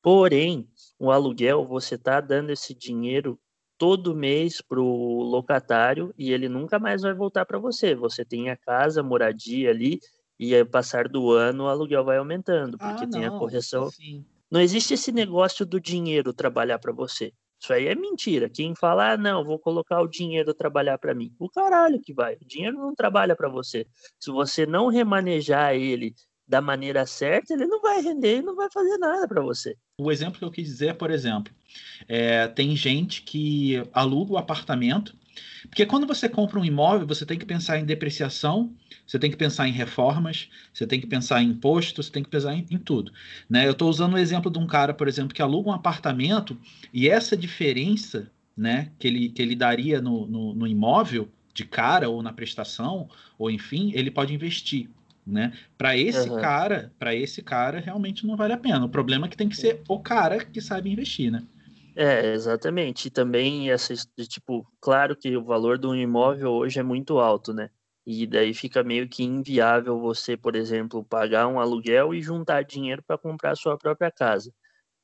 Porém, 0.00 0.66
o 0.98 1.10
aluguel, 1.10 1.66
você 1.66 1.96
está 1.96 2.18
dando 2.22 2.50
esse 2.50 2.74
dinheiro 2.74 3.38
todo 3.80 4.14
mês 4.14 4.60
para 4.60 4.78
o 4.78 5.22
locatário 5.22 6.12
e 6.18 6.34
ele 6.34 6.50
nunca 6.50 6.78
mais 6.78 7.00
vai 7.00 7.14
voltar 7.14 7.46
para 7.46 7.58
você. 7.58 7.94
Você 7.94 8.26
tem 8.26 8.50
a 8.50 8.56
casa, 8.56 9.00
a 9.00 9.02
moradia 9.02 9.70
ali 9.70 9.98
E 10.38 10.54
aí, 10.54 10.62
passar 10.66 11.08
do 11.08 11.30
ano, 11.32 11.64
o 11.64 11.66
aluguel 11.66 12.04
vai 12.04 12.18
aumentando, 12.18 12.76
porque 12.76 13.04
ah, 13.04 13.08
tem 13.10 13.24
a 13.24 13.30
correção. 13.30 13.90
Sim. 13.90 14.22
Não 14.50 14.60
existe 14.60 14.92
esse 14.92 15.10
negócio 15.10 15.64
do 15.64 15.80
dinheiro 15.80 16.34
trabalhar 16.34 16.78
para 16.78 16.92
você. 16.92 17.32
Isso 17.58 17.72
aí 17.72 17.86
é 17.86 17.94
mentira. 17.94 18.50
Quem 18.50 18.74
fala, 18.74 19.12
ah, 19.12 19.16
não, 19.16 19.44
vou 19.44 19.58
colocar 19.58 20.02
o 20.02 20.08
dinheiro 20.08 20.52
trabalhar 20.52 20.98
para 20.98 21.14
mim. 21.14 21.34
O 21.38 21.48
caralho 21.48 22.00
que 22.00 22.12
vai. 22.12 22.34
O 22.34 22.44
dinheiro 22.44 22.76
não 22.76 22.94
trabalha 22.94 23.34
para 23.34 23.48
você. 23.48 23.86
Se 24.18 24.30
você 24.30 24.66
não 24.66 24.88
remanejar 24.88 25.74
ele 25.74 26.14
da 26.50 26.60
maneira 26.60 27.06
certa, 27.06 27.54
ele 27.54 27.64
não 27.64 27.80
vai 27.80 28.02
render 28.02 28.38
e 28.38 28.42
não 28.42 28.56
vai 28.56 28.68
fazer 28.68 28.98
nada 28.98 29.28
para 29.28 29.40
você. 29.40 29.76
O 30.00 30.10
exemplo 30.10 30.36
que 30.36 30.44
eu 30.44 30.50
quis 30.50 30.66
dizer, 30.66 30.96
por 30.96 31.08
exemplo, 31.08 31.52
é, 32.08 32.48
tem 32.48 32.74
gente 32.74 33.22
que 33.22 33.80
aluga 33.92 34.32
o 34.32 34.36
apartamento, 34.36 35.14
porque 35.62 35.86
quando 35.86 36.08
você 36.08 36.28
compra 36.28 36.58
um 36.58 36.64
imóvel, 36.64 37.06
você 37.06 37.24
tem 37.24 37.38
que 37.38 37.46
pensar 37.46 37.78
em 37.78 37.84
depreciação, 37.84 38.74
você 39.06 39.16
tem 39.16 39.30
que 39.30 39.36
pensar 39.36 39.68
em 39.68 39.72
reformas, 39.72 40.48
você 40.74 40.84
tem 40.88 41.00
que 41.00 41.06
pensar 41.06 41.40
em 41.40 41.50
imposto, 41.50 42.02
você 42.02 42.10
tem 42.10 42.24
que 42.24 42.28
pensar 42.28 42.52
em, 42.52 42.66
em 42.68 42.78
tudo. 42.78 43.12
Né? 43.48 43.68
Eu 43.68 43.72
estou 43.72 43.88
usando 43.88 44.14
o 44.14 44.18
exemplo 44.18 44.50
de 44.50 44.58
um 44.58 44.66
cara, 44.66 44.92
por 44.92 45.06
exemplo, 45.06 45.32
que 45.32 45.42
aluga 45.42 45.70
um 45.70 45.74
apartamento 45.74 46.58
e 46.92 47.08
essa 47.08 47.36
diferença 47.36 48.28
né, 48.56 48.90
que, 48.98 49.06
ele, 49.06 49.28
que 49.28 49.40
ele 49.40 49.54
daria 49.54 50.02
no, 50.02 50.26
no, 50.26 50.52
no 50.52 50.66
imóvel, 50.66 51.28
de 51.54 51.64
cara 51.64 52.08
ou 52.08 52.22
na 52.22 52.32
prestação, 52.32 53.08
ou 53.38 53.50
enfim, 53.50 53.92
ele 53.94 54.10
pode 54.10 54.32
investir 54.34 54.88
né? 55.26 55.52
Para 55.76 55.96
esse 55.96 56.28
uhum. 56.28 56.40
cara, 56.40 56.92
para 56.98 57.14
esse 57.14 57.42
cara 57.42 57.80
realmente 57.80 58.26
não 58.26 58.36
vale 58.36 58.52
a 58.52 58.58
pena. 58.58 58.84
O 58.84 58.88
problema 58.88 59.26
é 59.26 59.28
que 59.30 59.36
tem 59.36 59.48
que 59.48 59.56
ser 59.56 59.82
o 59.88 60.00
cara 60.00 60.44
que 60.44 60.60
sabe 60.60 60.90
investir, 60.90 61.30
né? 61.30 61.42
É, 61.96 62.32
exatamente. 62.32 63.08
E 63.08 63.10
também 63.10 63.70
essa 63.70 63.94
tipo, 64.28 64.66
claro 64.80 65.16
que 65.16 65.36
o 65.36 65.44
valor 65.44 65.78
do 65.78 65.94
imóvel 65.94 66.52
hoje 66.52 66.78
é 66.78 66.82
muito 66.82 67.18
alto, 67.18 67.52
né? 67.52 67.70
E 68.06 68.26
daí 68.26 68.54
fica 68.54 68.82
meio 68.82 69.08
que 69.08 69.22
inviável 69.22 70.00
você, 70.00 70.36
por 70.36 70.56
exemplo, 70.56 71.04
pagar 71.04 71.46
um 71.46 71.60
aluguel 71.60 72.14
e 72.14 72.22
juntar 72.22 72.62
dinheiro 72.62 73.02
para 73.02 73.18
comprar 73.18 73.52
a 73.52 73.56
sua 73.56 73.76
própria 73.76 74.10
casa. 74.10 74.52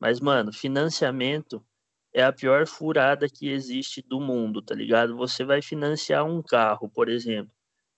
Mas, 0.00 0.20
mano, 0.20 0.52
financiamento 0.52 1.64
é 2.12 2.22
a 2.22 2.32
pior 2.32 2.66
furada 2.66 3.28
que 3.28 3.48
existe 3.48 4.02
do 4.02 4.20
mundo, 4.20 4.62
tá 4.62 4.74
ligado? 4.74 5.16
Você 5.16 5.44
vai 5.44 5.60
financiar 5.60 6.24
um 6.24 6.42
carro, 6.42 6.88
por 6.88 7.08
exemplo. 7.08 7.52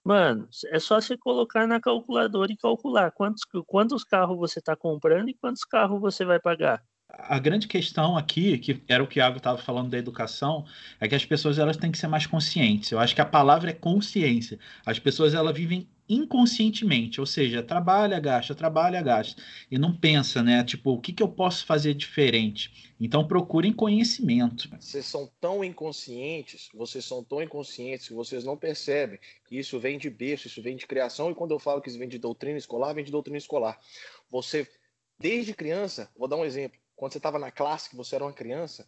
Mano, 0.05 0.49
é 0.73 0.79
só 0.81 1.01
você 1.01 1.17
colocar 1.17 1.67
na 1.67 1.81
calculadora 1.81 2.51
e 2.53 2.57
calcular 2.57 3.11
quantos, 3.13 3.43
quantos 3.67 4.03
carros 4.05 4.37
você 4.39 4.59
está 4.59 4.75
comprando 4.77 5.29
e 5.29 5.35
quantos 5.35 5.65
carros 5.65 6.01
você 6.01 6.25
vai 6.25 6.41
pagar. 6.41 6.83
A 7.19 7.39
grande 7.39 7.67
questão 7.67 8.17
aqui, 8.17 8.57
que 8.59 8.81
era 8.89 9.03
o 9.03 9.07
que 9.07 9.19
o 9.19 9.21
Iago 9.21 9.39
estava 9.39 9.59
falando 9.59 9.91
da 9.91 9.99
educação, 9.99 10.65
é 11.01 11.09
que 11.09 11.15
as 11.15 11.25
pessoas 11.25 11.59
elas 11.59 11.77
têm 11.77 11.91
que 11.91 11.99
ser 11.99 12.07
mais 12.07 12.27
conscientes. 12.27 12.93
Eu 12.93 13.01
acho 13.01 13.15
que 13.15 13.21
a 13.21 13.27
palavra 13.27 13.71
é 13.71 13.75
consciência. 13.75 14.59
As 14.87 14.99
pessoas 14.99 15.35
elas 15.35 15.57
vivem 15.57 15.89
inconscientemente, 16.09 17.21
ou 17.21 17.27
seja, 17.27 17.63
trabalha, 17.63 18.19
gasta, 18.19 18.55
trabalha, 18.55 19.03
gasta, 19.03 19.43
e 19.71 19.79
não 19.79 19.95
pensa, 19.95 20.43
né? 20.43 20.65
Tipo, 20.65 20.93
o 20.93 21.01
que, 21.01 21.13
que 21.13 21.23
eu 21.23 21.29
posso 21.29 21.67
fazer 21.67 21.93
diferente? 21.93 22.95
Então 22.99 23.27
procurem 23.27 23.73
conhecimento. 23.73 24.71
Vocês 24.81 25.05
são 25.05 25.31
tão 25.41 25.63
inconscientes, 25.63 26.71
vocês 26.73 27.05
são 27.05 27.23
tão 27.23 27.43
inconscientes 27.43 28.09
que 28.09 28.15
vocês 28.15 28.43
não 28.43 28.57
percebem 28.57 29.19
que 29.47 29.59
isso 29.59 29.79
vem 29.79 29.99
de 29.99 30.09
berço, 30.09 30.47
isso 30.47 30.63
vem 30.63 30.77
de 30.77 30.87
criação, 30.87 31.31
e 31.31 31.35
quando 31.35 31.51
eu 31.51 31.59
falo 31.59 31.83
que 31.83 31.91
isso 31.91 31.99
vem 31.99 32.09
de 32.09 32.19
doutrina 32.19 32.57
escolar, 32.57 32.95
vem 32.95 33.05
de 33.05 33.13
doutrina 33.13 33.37
escolar. 33.37 33.79
Você, 34.31 34.67
desde 35.19 35.53
criança, 35.53 36.11
vou 36.17 36.27
dar 36.27 36.37
um 36.37 36.45
exemplo, 36.45 36.79
quando 36.99 37.13
você 37.13 37.19
estava 37.19 37.39
na 37.39 37.53
classe, 37.53 37.89
que 37.89 37.97
você 37.97 38.17
era 38.17 38.25
uma 38.25 38.33
criança, 38.33 38.85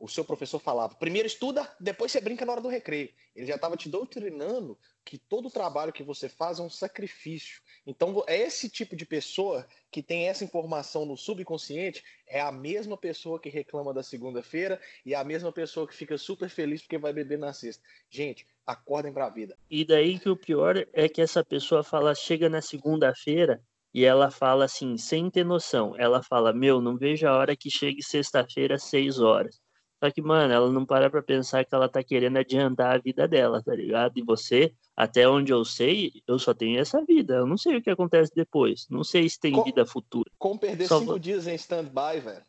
o 0.00 0.08
seu 0.08 0.24
professor 0.24 0.58
falava: 0.58 0.96
primeiro 0.96 1.28
estuda, 1.28 1.72
depois 1.78 2.10
você 2.10 2.20
brinca 2.20 2.44
na 2.44 2.50
hora 2.50 2.60
do 2.60 2.68
recreio. 2.68 3.08
Ele 3.36 3.46
já 3.46 3.54
estava 3.54 3.76
te 3.76 3.88
doutrinando 3.88 4.76
que 5.04 5.16
todo 5.16 5.48
trabalho 5.48 5.92
que 5.92 6.02
você 6.02 6.28
faz 6.28 6.58
é 6.58 6.62
um 6.62 6.68
sacrifício. 6.68 7.62
Então, 7.86 8.24
é 8.26 8.36
esse 8.36 8.68
tipo 8.68 8.96
de 8.96 9.06
pessoa 9.06 9.64
que 9.92 10.02
tem 10.02 10.28
essa 10.28 10.42
informação 10.42 11.06
no 11.06 11.16
subconsciente, 11.16 12.02
é 12.26 12.40
a 12.40 12.50
mesma 12.50 12.96
pessoa 12.96 13.38
que 13.38 13.48
reclama 13.48 13.94
da 13.94 14.02
segunda-feira 14.02 14.80
e 15.04 15.14
é 15.14 15.16
a 15.16 15.22
mesma 15.22 15.52
pessoa 15.52 15.86
que 15.86 15.94
fica 15.94 16.18
super 16.18 16.50
feliz 16.50 16.82
porque 16.82 16.98
vai 16.98 17.12
beber 17.12 17.38
na 17.38 17.52
sexta. 17.52 17.80
Gente, 18.10 18.44
acordem 18.66 19.12
para 19.12 19.26
a 19.26 19.30
vida. 19.30 19.56
E 19.70 19.84
daí 19.84 20.18
que 20.18 20.28
o 20.28 20.36
pior 20.36 20.84
é 20.92 21.08
que 21.08 21.22
essa 21.22 21.44
pessoa 21.44 21.84
fala, 21.84 22.12
chega 22.12 22.48
na 22.48 22.60
segunda-feira 22.60 23.62
e 23.96 24.04
ela 24.04 24.30
fala 24.30 24.66
assim, 24.66 24.98
sem 24.98 25.30
ter 25.30 25.42
noção. 25.42 25.94
Ela 25.96 26.22
fala: 26.22 26.52
Meu, 26.52 26.82
não 26.82 26.98
vejo 26.98 27.26
a 27.26 27.34
hora 27.34 27.56
que 27.56 27.70
chegue 27.70 28.02
sexta-feira 28.02 28.74
às 28.74 28.82
seis 28.82 29.18
horas. 29.18 29.58
Só 29.98 30.10
que, 30.10 30.20
mano, 30.20 30.52
ela 30.52 30.70
não 30.70 30.84
para 30.84 31.08
pra 31.08 31.22
pensar 31.22 31.64
que 31.64 31.74
ela 31.74 31.88
tá 31.88 32.04
querendo 32.04 32.36
adiantar 32.36 32.94
a 32.94 32.98
vida 32.98 33.26
dela, 33.26 33.62
tá 33.62 33.74
ligado? 33.74 34.18
E 34.18 34.22
você, 34.22 34.74
até 34.94 35.26
onde 35.26 35.50
eu 35.50 35.64
sei, 35.64 36.12
eu 36.28 36.38
só 36.38 36.52
tenho 36.52 36.78
essa 36.78 37.02
vida. 37.06 37.36
Eu 37.36 37.46
não 37.46 37.56
sei 37.56 37.78
o 37.78 37.82
que 37.82 37.88
acontece 37.88 38.30
depois. 38.36 38.86
Não 38.90 39.02
sei 39.02 39.26
se 39.30 39.40
tem 39.40 39.52
com, 39.52 39.64
vida 39.64 39.86
futura. 39.86 40.30
Como 40.36 40.60
perder 40.60 40.88
só 40.88 40.98
cinco 40.98 41.12
vou... 41.12 41.18
dias 41.18 41.46
em 41.46 41.54
stand-by, 41.54 42.20
velho? 42.22 42.44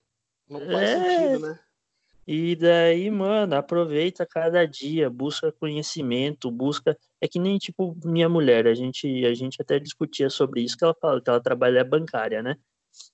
Não 0.50 0.60
faz 0.60 0.90
é... 0.90 1.30
sentido, 1.30 1.48
né? 1.48 1.60
E 2.28 2.58
daí, 2.58 3.10
mano, 3.10 3.56
aproveita 3.56 4.26
cada 4.26 4.66
dia, 4.66 5.10
busca 5.10 5.50
conhecimento, 5.50 6.52
busca. 6.52 6.98
É 7.22 7.28
que 7.28 7.40
nem 7.40 7.58
tipo 7.58 7.96
minha 8.06 8.30
mulher, 8.30 8.68
a 8.68 8.74
gente, 8.74 9.26
a 9.26 9.34
gente 9.34 9.62
até 9.62 9.80
discutia 9.80 10.30
sobre 10.30 10.62
isso, 10.62 10.78
que 10.78 10.84
ela 10.84 10.96
fala 11.02 11.22
que 11.22 11.30
ela 11.30 11.42
trabalha 11.42 11.84
bancária, 11.84 12.44
né? 12.44 12.56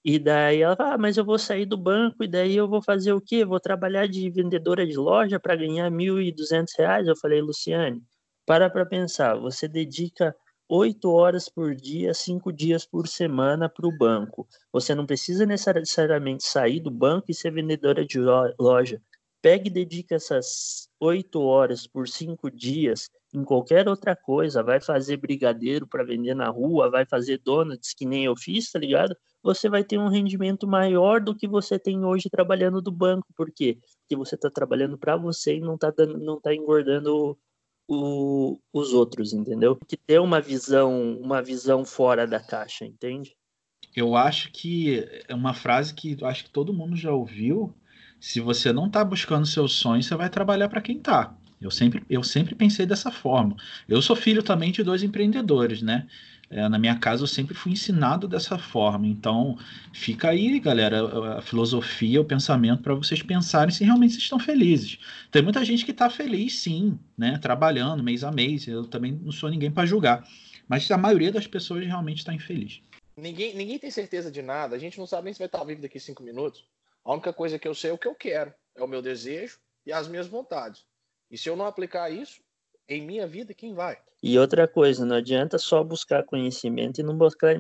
E 0.04 0.20
daí 0.20 0.62
ela 0.62 0.76
fala, 0.76 0.94
ah, 0.96 0.98
mas 0.98 1.18
eu 1.18 1.26
vou 1.26 1.38
sair 1.38 1.66
do 1.66 1.78
banco 1.78 2.24
e 2.24 2.28
daí 2.28 2.56
eu 2.56 2.68
vou 2.68 2.82
fazer 2.82 3.14
o 3.14 3.22
quê? 3.22 3.46
Vou 3.46 3.60
trabalhar 3.60 4.08
de 4.08 4.30
vendedora 4.30 4.86
de 4.86 4.96
loja 4.98 5.40
para 5.40 5.56
ganhar 5.56 5.86
R$ 5.86 5.96
1.200? 5.96 7.08
Eu 7.08 7.16
falei, 7.16 7.42
Luciane, 7.42 8.02
para 8.46 8.70
para 8.70 8.86
pensar, 8.86 9.36
você 9.36 9.68
dedica 9.68 10.36
oito 10.68 11.12
horas 11.12 11.50
por 11.50 11.76
dia, 11.76 12.14
cinco 12.14 12.52
dias 12.52 12.86
por 12.86 13.08
semana 13.08 13.70
para 13.70 13.88
o 13.88 13.98
banco. 13.98 14.48
Você 14.72 14.96
não 14.96 15.06
precisa 15.06 15.46
necessariamente 15.46 16.44
sair 16.44 16.80
do 16.80 16.92
banco 16.92 17.28
e 17.30 17.34
ser 17.34 17.52
vendedora 17.52 18.06
de 18.06 18.20
loja. 18.60 19.02
Pegue 19.42 19.70
e 19.70 19.74
dedica 19.74 20.16
essas 20.16 20.90
oito 21.00 21.42
horas 21.42 21.86
por 21.88 22.08
cinco 22.08 22.50
dias 22.50 23.10
em 23.34 23.44
qualquer 23.44 23.88
outra 23.88 24.16
coisa. 24.16 24.62
Vai 24.64 24.80
fazer 24.80 25.18
brigadeiro 25.18 25.88
para 25.88 26.04
vender 26.04 26.36
na 26.36 26.50
rua, 26.50 26.90
vai 26.90 27.06
fazer 27.06 27.40
donuts 27.44 27.94
que 27.94 28.06
nem 28.06 28.26
eu 28.26 28.36
fiz, 28.36 28.72
tá 28.72 28.80
ligado? 28.80 29.16
Você 29.42 29.68
vai 29.70 29.84
ter 29.84 29.98
um 29.98 30.08
rendimento 30.08 30.68
maior 30.68 31.20
do 31.20 31.36
que 31.36 31.48
você 31.48 31.80
tem 31.80 32.06
hoje 32.06 32.30
trabalhando 32.30 32.82
do 32.82 32.92
banco. 32.92 33.28
Por 33.36 33.52
quê? 33.52 33.78
Porque 34.02 34.16
você 34.16 34.36
está 34.36 34.50
trabalhando 34.50 34.98
para 34.98 35.18
você 35.18 35.58
e 35.58 35.60
não 35.60 35.76
está 35.76 35.92
não 36.06 36.40
tá 36.40 36.54
engordando 36.54 37.38
o, 37.88 38.60
os 38.72 38.94
outros, 38.94 39.34
entendeu? 39.34 39.76
Que 39.88 39.98
ter 39.98 40.20
uma 40.20 40.40
visão, 40.40 41.18
uma 41.18 41.42
visão 41.42 41.84
fora 41.84 42.26
da 42.26 42.40
caixa, 42.40 42.86
entende? 42.86 43.36
Eu 43.96 44.16
acho 44.16 44.52
que 44.52 45.06
é 45.28 45.36
uma 45.36 45.54
frase 45.54 45.94
que 45.94 46.18
acho 46.24 46.46
que 46.46 46.50
todo 46.50 46.74
mundo 46.74 46.96
já 46.96 47.12
ouviu. 47.12 47.76
Se 48.20 48.40
você 48.40 48.72
não 48.72 48.88
está 48.88 49.04
buscando 49.04 49.46
seus 49.46 49.74
sonhos, 49.74 50.06
você 50.06 50.16
vai 50.16 50.30
trabalhar 50.30 50.70
para 50.70 50.82
quem 50.82 50.98
está. 50.98 51.36
Eu 51.64 51.72
sempre, 51.72 52.04
eu 52.10 52.22
sempre 52.22 52.54
pensei 52.54 52.86
dessa 52.86 53.10
forma. 53.10 53.56
Eu 53.88 54.02
sou 54.02 54.16
filho 54.16 54.44
também 54.44 54.72
de 54.72 54.84
dois 54.84 55.02
empreendedores, 55.02 55.82
né? 55.82 56.08
É, 56.50 56.70
na 56.70 56.78
minha 56.78 56.96
casa 57.00 57.24
eu 57.24 57.28
sempre 57.28 57.56
fui 57.56 57.72
ensinado 57.72 58.28
dessa 58.28 58.60
forma. 58.60 59.08
Então, 59.08 59.58
fica 59.92 60.30
aí, 60.30 60.60
galera, 60.60 61.38
a 61.38 61.42
filosofia, 61.42 62.22
o 62.22 62.26
pensamento 62.26 62.84
para 62.84 62.94
vocês 62.94 63.24
pensarem 63.24 63.74
se 63.74 63.84
realmente 63.84 64.12
vocês 64.12 64.24
estão 64.24 64.38
felizes. 64.38 65.00
Tem 65.32 65.42
muita 65.42 65.64
gente 65.66 65.86
que 65.86 65.92
está 65.92 66.10
feliz, 66.10 66.60
sim, 66.60 67.00
né? 67.18 67.40
Trabalhando 67.40 68.04
mês 68.04 68.24
a 68.24 68.32
mês. 68.32 68.68
Eu 68.68 68.86
também 68.86 69.14
não 69.14 69.32
sou 69.32 69.50
ninguém 69.50 69.72
para 69.72 69.86
julgar. 69.86 70.28
Mas 70.68 70.90
a 70.92 70.98
maioria 70.98 71.32
das 71.32 71.48
pessoas 71.48 71.86
realmente 71.86 72.20
está 72.20 72.34
infeliz. 72.34 72.82
Ninguém, 73.16 73.56
ninguém 73.56 73.80
tem 73.80 73.90
certeza 73.90 74.32
de 74.32 74.42
nada. 74.42 74.76
A 74.76 74.80
gente 74.80 75.00
não 75.00 75.08
sabe 75.08 75.26
nem 75.26 75.34
se 75.34 75.40
vai 75.40 75.48
estar 75.48 75.64
vivo 75.64 75.82
daqui 75.82 76.00
cinco 76.00 76.24
minutos. 76.24 76.66
A 77.04 77.14
única 77.14 77.34
coisa 77.34 77.58
que 77.58 77.68
eu 77.68 77.74
sei 77.74 77.90
é 77.90 77.94
o 77.94 77.98
que 77.98 78.08
eu 78.08 78.16
quero. 78.16 78.54
É 78.76 78.84
o 78.84 78.88
meu 78.88 79.02
desejo 79.02 79.58
e 79.86 79.92
as 79.92 80.08
minhas 80.08 80.28
vontades. 80.28 80.86
E 81.34 81.38
se 81.40 81.50
eu 81.50 81.56
não 81.56 81.66
aplicar 81.66 82.12
isso, 82.12 82.40
em 82.88 83.02
minha 83.02 83.26
vida, 83.26 83.56
quem 83.56 83.74
vai? 83.74 83.98
E 84.22 84.38
outra 84.38 84.68
coisa, 84.68 85.04
não 85.04 85.16
adianta 85.16 85.58
só 85.58 85.84
buscar 85.84 86.24
conhecimento 86.24 87.02
e 87.02 87.04
não 87.04 87.18
botar, 87.18 87.56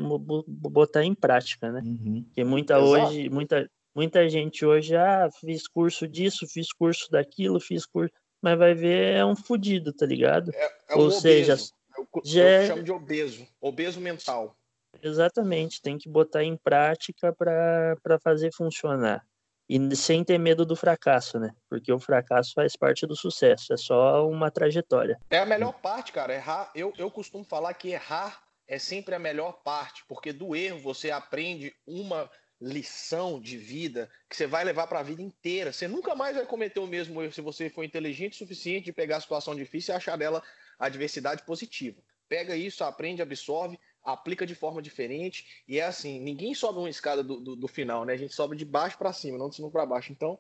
botar 0.47 1.03
em 1.03 1.15
prática, 1.15 1.71
né? 1.71 1.81
Uhum. 1.83 2.23
Porque 2.23 2.43
muita 2.43 2.75
Exato. 2.75 3.07
hoje, 3.07 3.29
muita, 3.31 3.67
muita 3.95 4.29
gente 4.29 4.63
hoje, 4.63 4.95
ah, 4.95 5.27
fiz 5.39 5.67
curso 5.67 6.07
disso, 6.07 6.45
fiz 6.47 6.71
curso 6.71 7.09
daquilo, 7.09 7.59
fiz 7.59 7.83
curso, 7.83 8.13
mas 8.39 8.59
vai 8.59 8.75
ver 8.75 9.15
é 9.15 9.25
um 9.25 9.36
fudido, 9.36 9.91
tá 9.91 10.05
ligado? 10.05 10.51
É, 10.53 10.71
é 10.89 10.95
Ou 10.95 11.09
seja, 11.09 11.53
eu, 11.97 12.07
eu, 12.13 12.21
já... 12.23 12.62
eu 12.62 12.67
chamo 12.67 12.83
de 12.83 12.91
obeso, 12.91 13.47
obeso 13.59 13.99
mental. 13.99 14.55
Exatamente, 15.01 15.81
tem 15.81 15.97
que 15.97 16.07
botar 16.07 16.43
em 16.43 16.55
prática 16.55 17.33
para 17.33 18.19
fazer 18.21 18.53
funcionar. 18.53 19.25
E 19.73 19.95
sem 19.95 20.23
ter 20.23 20.38
medo 20.38 20.67
do 20.67 20.75
fracasso, 20.75 21.39
né? 21.39 21.49
Porque 21.67 21.91
o 21.91 21.99
fracasso 21.99 22.53
faz 22.53 22.75
parte 22.75 23.07
do 23.07 23.15
sucesso, 23.15 23.73
é 23.73 23.77
só 23.77 24.29
uma 24.29 24.51
trajetória. 24.51 25.19
É 25.31 25.39
a 25.39 25.47
melhor 25.47 25.73
parte, 25.81 26.12
cara. 26.12 26.36
Errar, 26.36 26.71
eu, 26.75 26.93
eu 26.95 27.09
costumo 27.09 27.43
falar 27.43 27.73
que 27.73 27.89
errar 27.89 28.39
é 28.67 28.77
sempre 28.77 29.15
a 29.15 29.19
melhor 29.19 29.63
parte, 29.63 30.03
porque 30.07 30.31
do 30.31 30.55
erro 30.55 30.77
você 30.77 31.09
aprende 31.09 31.73
uma 31.88 32.29
lição 32.62 33.41
de 33.41 33.57
vida 33.57 34.12
que 34.29 34.36
você 34.36 34.45
vai 34.45 34.63
levar 34.63 34.86
para 34.86 34.99
a 34.99 35.03
vida 35.03 35.23
inteira. 35.23 35.73
Você 35.73 35.88
nunca 35.88 36.13
mais 36.13 36.36
vai 36.36 36.45
cometer 36.45 36.79
o 36.79 36.86
mesmo 36.86 37.19
erro 37.23 37.33
se 37.33 37.41
você 37.41 37.67
for 37.67 37.83
inteligente 37.83 38.33
o 38.33 38.38
suficiente 38.38 38.86
de 38.86 38.93
pegar 38.93 39.17
a 39.17 39.21
situação 39.21 39.55
difícil 39.55 39.91
e 39.91 39.97
achar 39.97 40.15
dela 40.15 40.43
a 40.77 40.86
adversidade 40.86 41.41
positiva. 41.47 41.99
Pega 42.29 42.55
isso, 42.55 42.83
aprende, 42.83 43.23
absorve, 43.23 43.79
aplica 44.03 44.45
de 44.45 44.55
forma 44.55 44.81
diferente. 44.81 45.63
E 45.67 45.79
é 45.79 45.85
assim, 45.85 46.19
ninguém 46.19 46.53
sobe 46.53 46.79
uma 46.79 46.89
escada 46.89 47.23
do, 47.23 47.39
do, 47.39 47.55
do 47.55 47.67
final, 47.67 48.05
né? 48.05 48.13
A 48.13 48.17
gente 48.17 48.33
sobe 48.33 48.55
de 48.55 48.65
baixo 48.65 48.97
para 48.97 49.13
cima, 49.13 49.37
não 49.37 49.49
de 49.49 49.55
cima 49.55 49.69
para 49.69 49.85
baixo. 49.85 50.11
Então, 50.11 50.37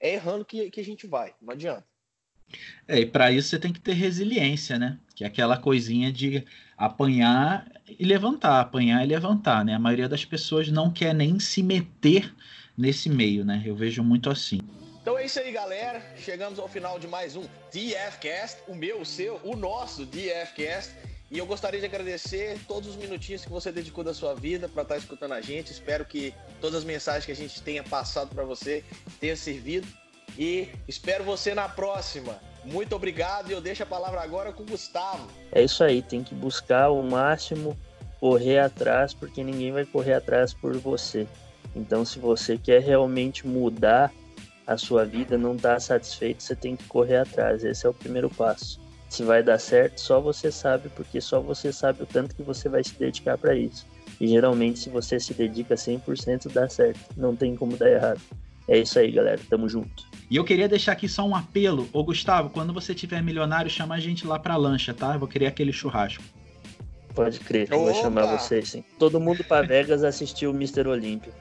é 0.00 0.14
errando 0.14 0.44
que, 0.44 0.70
que 0.70 0.80
a 0.80 0.84
gente 0.84 1.06
vai, 1.06 1.34
não 1.40 1.52
adianta. 1.52 1.84
É, 2.86 3.00
e 3.00 3.06
para 3.06 3.32
isso 3.32 3.48
você 3.48 3.58
tem 3.58 3.72
que 3.72 3.80
ter 3.80 3.94
resiliência, 3.94 4.78
né? 4.78 4.98
Que 5.14 5.24
é 5.24 5.26
aquela 5.26 5.56
coisinha 5.56 6.12
de 6.12 6.44
apanhar 6.76 7.66
e 7.86 8.04
levantar, 8.04 8.60
apanhar 8.60 9.02
e 9.02 9.06
levantar, 9.06 9.64
né? 9.64 9.74
A 9.74 9.78
maioria 9.78 10.08
das 10.08 10.24
pessoas 10.24 10.68
não 10.68 10.92
quer 10.92 11.14
nem 11.14 11.40
se 11.40 11.62
meter 11.62 12.32
nesse 12.76 13.08
meio, 13.08 13.44
né? 13.44 13.62
Eu 13.64 13.74
vejo 13.74 14.02
muito 14.02 14.30
assim. 14.30 14.60
Então 15.00 15.18
é 15.18 15.24
isso 15.24 15.38
aí, 15.40 15.50
galera. 15.50 16.02
Chegamos 16.16 16.58
ao 16.58 16.68
final 16.68 16.98
de 16.98 17.08
mais 17.08 17.36
um 17.36 17.42
DFcast, 17.72 18.60
o 18.68 18.74
meu, 18.74 19.00
o 19.00 19.06
seu, 19.06 19.40
o 19.42 19.56
nosso 19.56 20.04
DFcast. 20.04 20.94
E 21.30 21.38
eu 21.38 21.46
gostaria 21.46 21.80
de 21.80 21.86
agradecer 21.86 22.58
todos 22.68 22.88
os 22.90 22.96
minutinhos 22.96 23.44
que 23.44 23.50
você 23.50 23.72
dedicou 23.72 24.04
da 24.04 24.14
sua 24.14 24.34
vida 24.34 24.68
para 24.68 24.82
estar 24.82 24.94
tá 24.94 25.00
escutando 25.00 25.32
a 25.32 25.40
gente. 25.40 25.72
Espero 25.72 26.04
que 26.04 26.32
todas 26.60 26.78
as 26.78 26.84
mensagens 26.84 27.26
que 27.26 27.32
a 27.32 27.36
gente 27.36 27.60
tenha 27.62 27.82
passado 27.82 28.32
para 28.32 28.44
você 28.44 28.84
tenha 29.18 29.36
servido. 29.36 29.88
E 30.38 30.68
espero 30.86 31.24
você 31.24 31.54
na 31.54 31.68
próxima. 31.68 32.38
Muito 32.64 32.94
obrigado 32.94 33.50
e 33.50 33.52
eu 33.52 33.60
deixo 33.60 33.82
a 33.82 33.86
palavra 33.86 34.20
agora 34.20 34.52
com 34.52 34.62
o 34.62 34.66
Gustavo. 34.66 35.28
É 35.50 35.62
isso 35.62 35.82
aí, 35.82 36.00
tem 36.02 36.22
que 36.22 36.34
buscar 36.34 36.90
o 36.90 37.02
máximo, 37.02 37.76
correr 38.20 38.58
atrás, 38.58 39.12
porque 39.14 39.42
ninguém 39.42 39.72
vai 39.72 39.84
correr 39.84 40.14
atrás 40.14 40.54
por 40.54 40.76
você. 40.76 41.26
Então, 41.74 42.04
se 42.04 42.18
você 42.18 42.56
quer 42.56 42.82
realmente 42.82 43.46
mudar 43.46 44.12
a 44.66 44.76
sua 44.76 45.04
vida, 45.04 45.36
não 45.38 45.54
está 45.54 45.78
satisfeito, 45.78 46.42
você 46.42 46.56
tem 46.56 46.76
que 46.76 46.84
correr 46.84 47.16
atrás. 47.16 47.64
Esse 47.64 47.86
é 47.86 47.88
o 47.88 47.94
primeiro 47.94 48.28
passo. 48.30 48.80
Se 49.08 49.22
vai 49.22 49.42
dar 49.42 49.58
certo, 49.58 50.00
só 50.00 50.20
você 50.20 50.50
sabe, 50.50 50.88
porque 50.90 51.20
só 51.20 51.40
você 51.40 51.72
sabe 51.72 52.02
o 52.02 52.06
tanto 52.06 52.34
que 52.34 52.42
você 52.42 52.68
vai 52.68 52.82
se 52.82 52.94
dedicar 52.98 53.38
para 53.38 53.54
isso. 53.54 53.86
E 54.20 54.26
geralmente, 54.26 54.78
se 54.78 54.90
você 54.90 55.20
se 55.20 55.32
dedica 55.34 55.74
100%, 55.74 56.52
dá 56.52 56.68
certo. 56.68 57.00
Não 57.16 57.36
tem 57.36 57.54
como 57.54 57.76
dar 57.76 57.90
errado. 57.90 58.20
É 58.68 58.78
isso 58.78 58.98
aí, 58.98 59.12
galera. 59.12 59.40
Tamo 59.48 59.68
junto. 59.68 60.04
E 60.28 60.36
eu 60.36 60.44
queria 60.44 60.68
deixar 60.68 60.92
aqui 60.92 61.08
só 61.08 61.24
um 61.24 61.36
apelo. 61.36 61.88
Ô, 61.92 62.02
Gustavo, 62.02 62.50
quando 62.50 62.72
você 62.72 62.94
tiver 62.94 63.22
milionário, 63.22 63.70
chama 63.70 63.94
a 63.94 64.00
gente 64.00 64.26
lá 64.26 64.38
pra 64.38 64.56
lancha, 64.56 64.92
tá? 64.92 65.14
Eu 65.14 65.20
vou 65.20 65.28
querer 65.28 65.46
aquele 65.46 65.72
churrasco. 65.72 66.22
Pode 67.14 67.40
crer, 67.40 67.68
eu 67.70 67.78
vou 67.78 67.94
chamar 67.94 68.26
vocês, 68.26 68.68
sim. 68.68 68.84
Todo 68.98 69.18
mundo 69.18 69.42
pra 69.44 69.62
Vegas 69.62 70.04
assistiu 70.04 70.50
o 70.50 70.54
Mr. 70.54 70.86
Olímpio. 70.86 71.32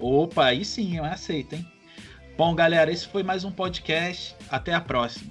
Opa, 0.00 0.46
aí 0.46 0.64
sim, 0.64 0.96
eu 0.96 1.04
aceito, 1.04 1.54
hein? 1.54 1.64
Bom, 2.36 2.54
galera, 2.54 2.90
esse 2.90 3.06
foi 3.06 3.22
mais 3.22 3.44
um 3.44 3.52
podcast. 3.52 4.34
Até 4.50 4.74
a 4.74 4.80
próxima. 4.80 5.30